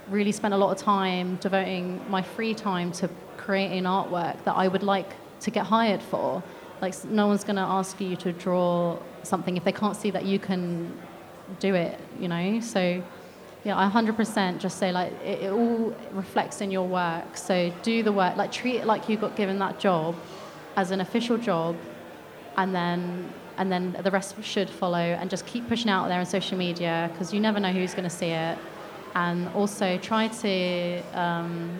[0.08, 4.68] really spent a lot of time devoting my free time to creating artwork that I
[4.68, 5.10] would like
[5.40, 6.42] to get hired for.
[6.80, 10.24] Like no one's going to ask you to draw something if they can't see that
[10.24, 10.96] you can
[11.58, 12.60] do it, you know.
[12.60, 13.02] So
[13.64, 17.36] yeah, I 100% just say like it, it, all reflects in your work.
[17.36, 20.14] So do the work, like treat it like you got given that job
[20.76, 21.74] as an official job,
[22.56, 24.98] and then and then the rest should follow.
[24.98, 28.04] And just keep pushing out there on social media because you never know who's going
[28.04, 28.58] to see it.
[29.14, 31.78] And also try to, um,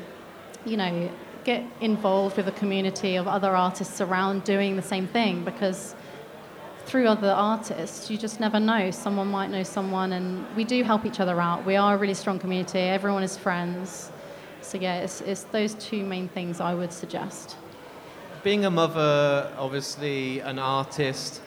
[0.65, 1.11] you know,
[1.45, 5.95] get involved with a community of other artists around doing the same thing because
[6.87, 8.91] through other artists, you just never know.
[8.91, 11.67] Someone might know someone, and we do help each other out.
[11.67, 12.79] We are a really strong community.
[12.79, 14.13] Everyone is friends.
[14.61, 17.57] So yeah, it's, it's those two main things I would suggest.
[18.43, 21.41] Being a mother, obviously an artist,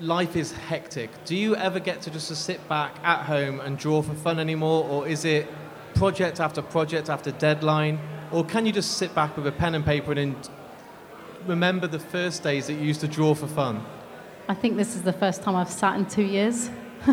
[0.00, 1.10] life is hectic.
[1.24, 4.38] Do you ever get to just to sit back at home and draw for fun
[4.38, 5.48] anymore, or is it
[5.94, 7.98] project after project after deadline,
[8.30, 10.48] or can you just sit back with a pen and paper and
[11.46, 13.84] remember the first days that you used to draw for fun?
[14.48, 16.70] I think this is the first time I've sat in two years.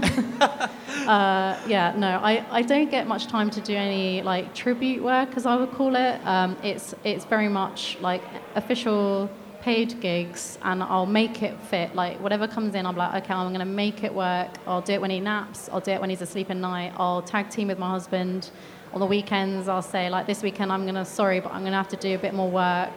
[1.07, 5.35] uh, yeah, no, I, I don't get much time to do any like tribute work,
[5.35, 6.19] as I would call it.
[6.25, 8.21] Um, it's it's very much like
[8.55, 9.29] official
[9.61, 11.95] paid gigs, and I'll make it fit.
[11.95, 14.49] Like whatever comes in, I'm like, okay, I'm gonna make it work.
[14.67, 15.69] I'll do it when he naps.
[15.71, 16.93] I'll do it when he's asleep at night.
[16.97, 18.51] I'll tag team with my husband.
[18.93, 21.89] On the weekends, I'll say like this weekend I'm gonna sorry, but I'm gonna have
[21.89, 22.91] to do a bit more work.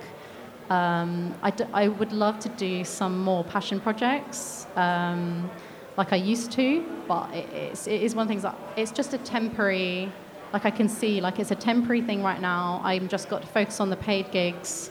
[0.71, 5.51] Um, I, d- I would love to do some more passion projects um,
[5.99, 8.93] like I used to, but it, it's, it is one of the things that it's
[8.93, 10.11] just a temporary,
[10.53, 12.81] like I can see, like it's a temporary thing right now.
[12.85, 14.91] I'm just got to focus on the paid gigs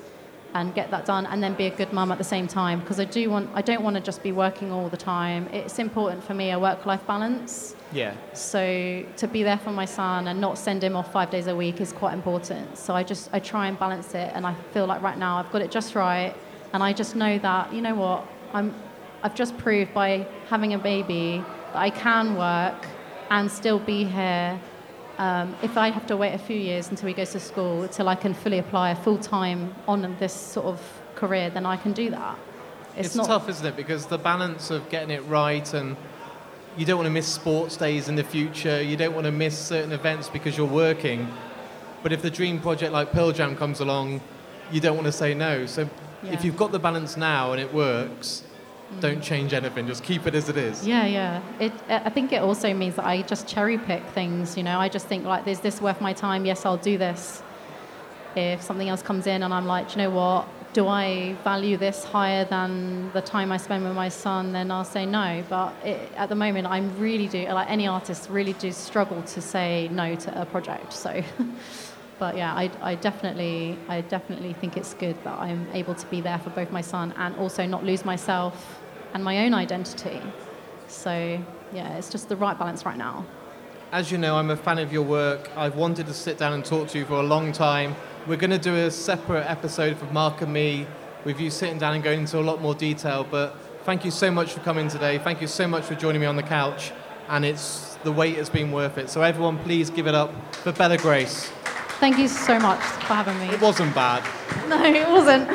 [0.53, 2.99] and get that done and then be a good mum at the same time because
[2.99, 5.47] I do want I don't want to just be working all the time.
[5.53, 7.75] It's important for me a work life balance.
[7.91, 8.13] Yeah.
[8.33, 11.55] So to be there for my son and not send him off 5 days a
[11.55, 12.77] week is quite important.
[12.77, 15.51] So I just I try and balance it and I feel like right now I've
[15.51, 16.33] got it just right
[16.73, 18.73] and I just know that you know what I'm
[19.27, 22.87] I've just proved by having a baby that I can work
[23.29, 24.57] and still be here
[25.17, 28.07] um, if I have to wait a few years until he goes to school until
[28.07, 30.81] I can fully apply full time on this sort of
[31.15, 32.39] career, then I can do that.
[32.95, 33.27] It's, it's not...
[33.27, 33.75] tough, isn't it?
[33.75, 35.97] Because the balance of getting it right and
[36.77, 39.59] you don't want to miss sports days in the future, you don't want to miss
[39.59, 41.27] certain events because you're working.
[42.01, 44.21] But if the dream project like Pearl Jam comes along,
[44.71, 45.65] you don't want to say no.
[45.65, 45.89] So
[46.23, 46.31] yeah.
[46.31, 48.43] if you've got the balance now and it works,
[48.99, 50.85] don't change anything just keep it as it is.
[50.87, 51.41] Yeah yeah.
[51.59, 54.79] It i think it also means that i just cherry pick things you know?
[54.79, 56.45] I just think like is this worth my time?
[56.45, 57.41] Yes i'll do this.
[58.35, 60.47] If something else comes in and i'm like you know what?
[60.73, 64.51] Do i value this higher than the time i spend with my son?
[64.53, 65.43] Then i'll say no.
[65.49, 69.41] But it, at the moment i'm really do like any artist really do struggle to
[69.41, 71.23] say no to a project so
[72.19, 76.21] but yeah, I, I definitely, I definitely think it's good that I'm able to be
[76.21, 78.79] there for both my son and also not lose myself
[79.13, 80.21] and my own identity.
[80.87, 81.41] So
[81.73, 83.25] yeah, it's just the right balance right now.
[83.91, 85.49] As you know, I'm a fan of your work.
[85.55, 87.95] I've wanted to sit down and talk to you for a long time.
[88.25, 90.85] We're going to do a separate episode for Mark and me
[91.23, 93.25] with you sitting down and going into a lot more detail.
[93.29, 95.17] But thank you so much for coming today.
[95.19, 96.91] Thank you so much for joining me on the couch.
[97.29, 99.09] And it's the wait has been worth it.
[99.09, 101.49] So everyone, please give it up for Bella Grace.
[101.99, 103.49] Thank you so much for having me.
[103.53, 104.23] It wasn't bad.
[104.67, 105.49] No, it wasn't.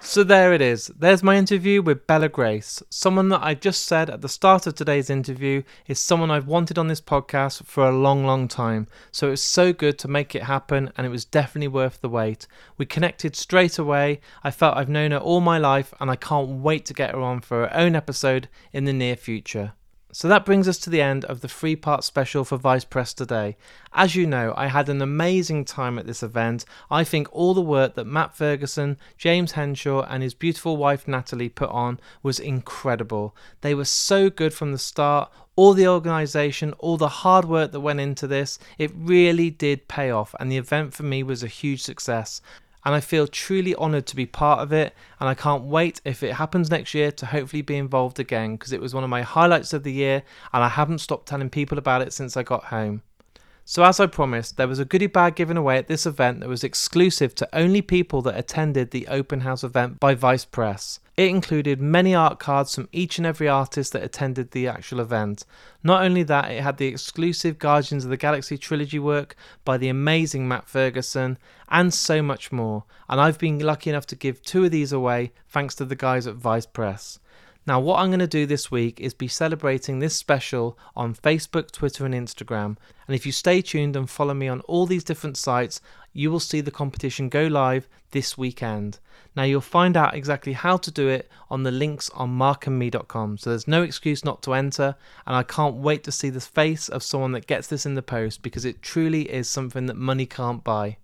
[0.00, 0.88] So there it is.
[0.96, 2.82] There's my interview with Bella Grace.
[2.88, 6.78] Someone that I just said at the start of today's interview is someone I've wanted
[6.78, 8.88] on this podcast for a long, long time.
[9.12, 12.08] So it was so good to make it happen and it was definitely worth the
[12.08, 12.46] wait.
[12.78, 14.20] We connected straight away.
[14.42, 17.20] I felt I've known her all my life and I can't wait to get her
[17.20, 19.74] on for her own episode in the near future.
[20.12, 23.14] So that brings us to the end of the three part special for Vice Press
[23.14, 23.56] today.
[23.92, 26.64] As you know, I had an amazing time at this event.
[26.90, 31.48] I think all the work that Matt Ferguson, James Henshaw, and his beautiful wife Natalie
[31.48, 33.36] put on was incredible.
[33.60, 35.30] They were so good from the start.
[35.54, 40.10] All the organisation, all the hard work that went into this, it really did pay
[40.10, 42.40] off, and the event for me was a huge success
[42.84, 44.94] and I feel truly honoured to be part of it.
[45.18, 48.72] And I can't wait if it happens next year to hopefully be involved again because
[48.72, 50.22] it was one of my highlights of the year,
[50.52, 53.02] and I haven't stopped telling people about it since I got home.
[53.70, 56.48] So, as I promised, there was a goodie bag given away at this event that
[56.48, 60.98] was exclusive to only people that attended the open house event by Vice Press.
[61.16, 65.44] It included many art cards from each and every artist that attended the actual event.
[65.84, 69.88] Not only that, it had the exclusive Guardians of the Galaxy trilogy work by the
[69.88, 72.82] amazing Matt Ferguson, and so much more.
[73.08, 76.26] And I've been lucky enough to give two of these away thanks to the guys
[76.26, 77.19] at Vice Press.
[77.66, 81.70] Now, what I'm going to do this week is be celebrating this special on Facebook,
[81.70, 82.76] Twitter, and Instagram.
[83.06, 85.80] And if you stay tuned and follow me on all these different sites,
[86.12, 88.98] you will see the competition go live this weekend.
[89.36, 93.38] Now, you'll find out exactly how to do it on the links on markandme.com.
[93.38, 94.96] So there's no excuse not to enter.
[95.26, 98.02] And I can't wait to see the face of someone that gets this in the
[98.02, 100.96] post because it truly is something that money can't buy.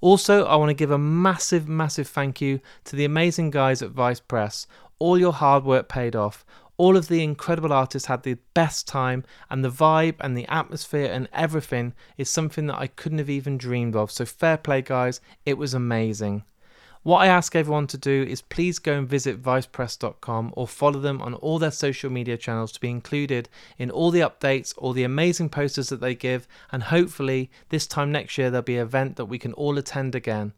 [0.00, 3.90] Also, I want to give a massive, massive thank you to the amazing guys at
[3.90, 4.66] Vice Press
[4.98, 6.44] all your hard work paid off.
[6.76, 11.10] All of the incredible artists had the best time, and the vibe and the atmosphere
[11.10, 14.10] and everything is something that I couldn't have even dreamed of.
[14.10, 16.42] So, fair play, guys, it was amazing.
[17.04, 21.20] What I ask everyone to do is please go and visit vicepress.com or follow them
[21.20, 25.04] on all their social media channels to be included in all the updates, all the
[25.04, 29.16] amazing posters that they give, and hopefully this time next year there'll be an event
[29.16, 30.54] that we can all attend again.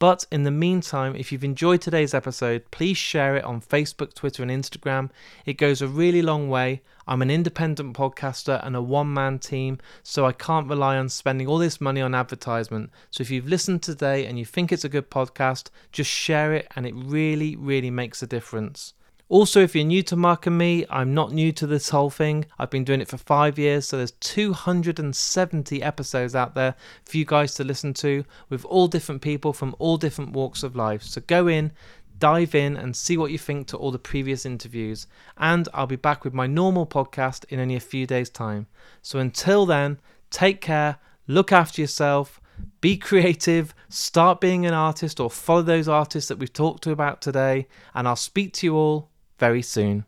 [0.00, 4.42] But in the meantime, if you've enjoyed today's episode, please share it on Facebook, Twitter,
[4.42, 5.10] and Instagram.
[5.44, 6.80] It goes a really long way.
[7.06, 11.46] I'm an independent podcaster and a one man team, so I can't rely on spending
[11.46, 12.90] all this money on advertisement.
[13.10, 16.66] So if you've listened today and you think it's a good podcast, just share it,
[16.74, 18.94] and it really, really makes a difference.
[19.30, 22.46] Also, if you're new to Mark and Me, I'm not new to this whole thing.
[22.58, 26.74] I've been doing it for five years, so there's 270 episodes out there
[27.04, 30.74] for you guys to listen to with all different people from all different walks of
[30.74, 31.04] life.
[31.04, 31.70] So go in,
[32.18, 35.06] dive in, and see what you think to all the previous interviews.
[35.36, 38.66] And I'll be back with my normal podcast in only a few days' time.
[39.00, 40.00] So until then,
[40.30, 40.96] take care,
[41.28, 42.40] look after yourself.
[42.80, 47.22] Be creative, start being an artist, or follow those artists that we've talked to about
[47.22, 47.68] today.
[47.94, 49.10] And I'll speak to you all
[49.40, 50.04] very soon.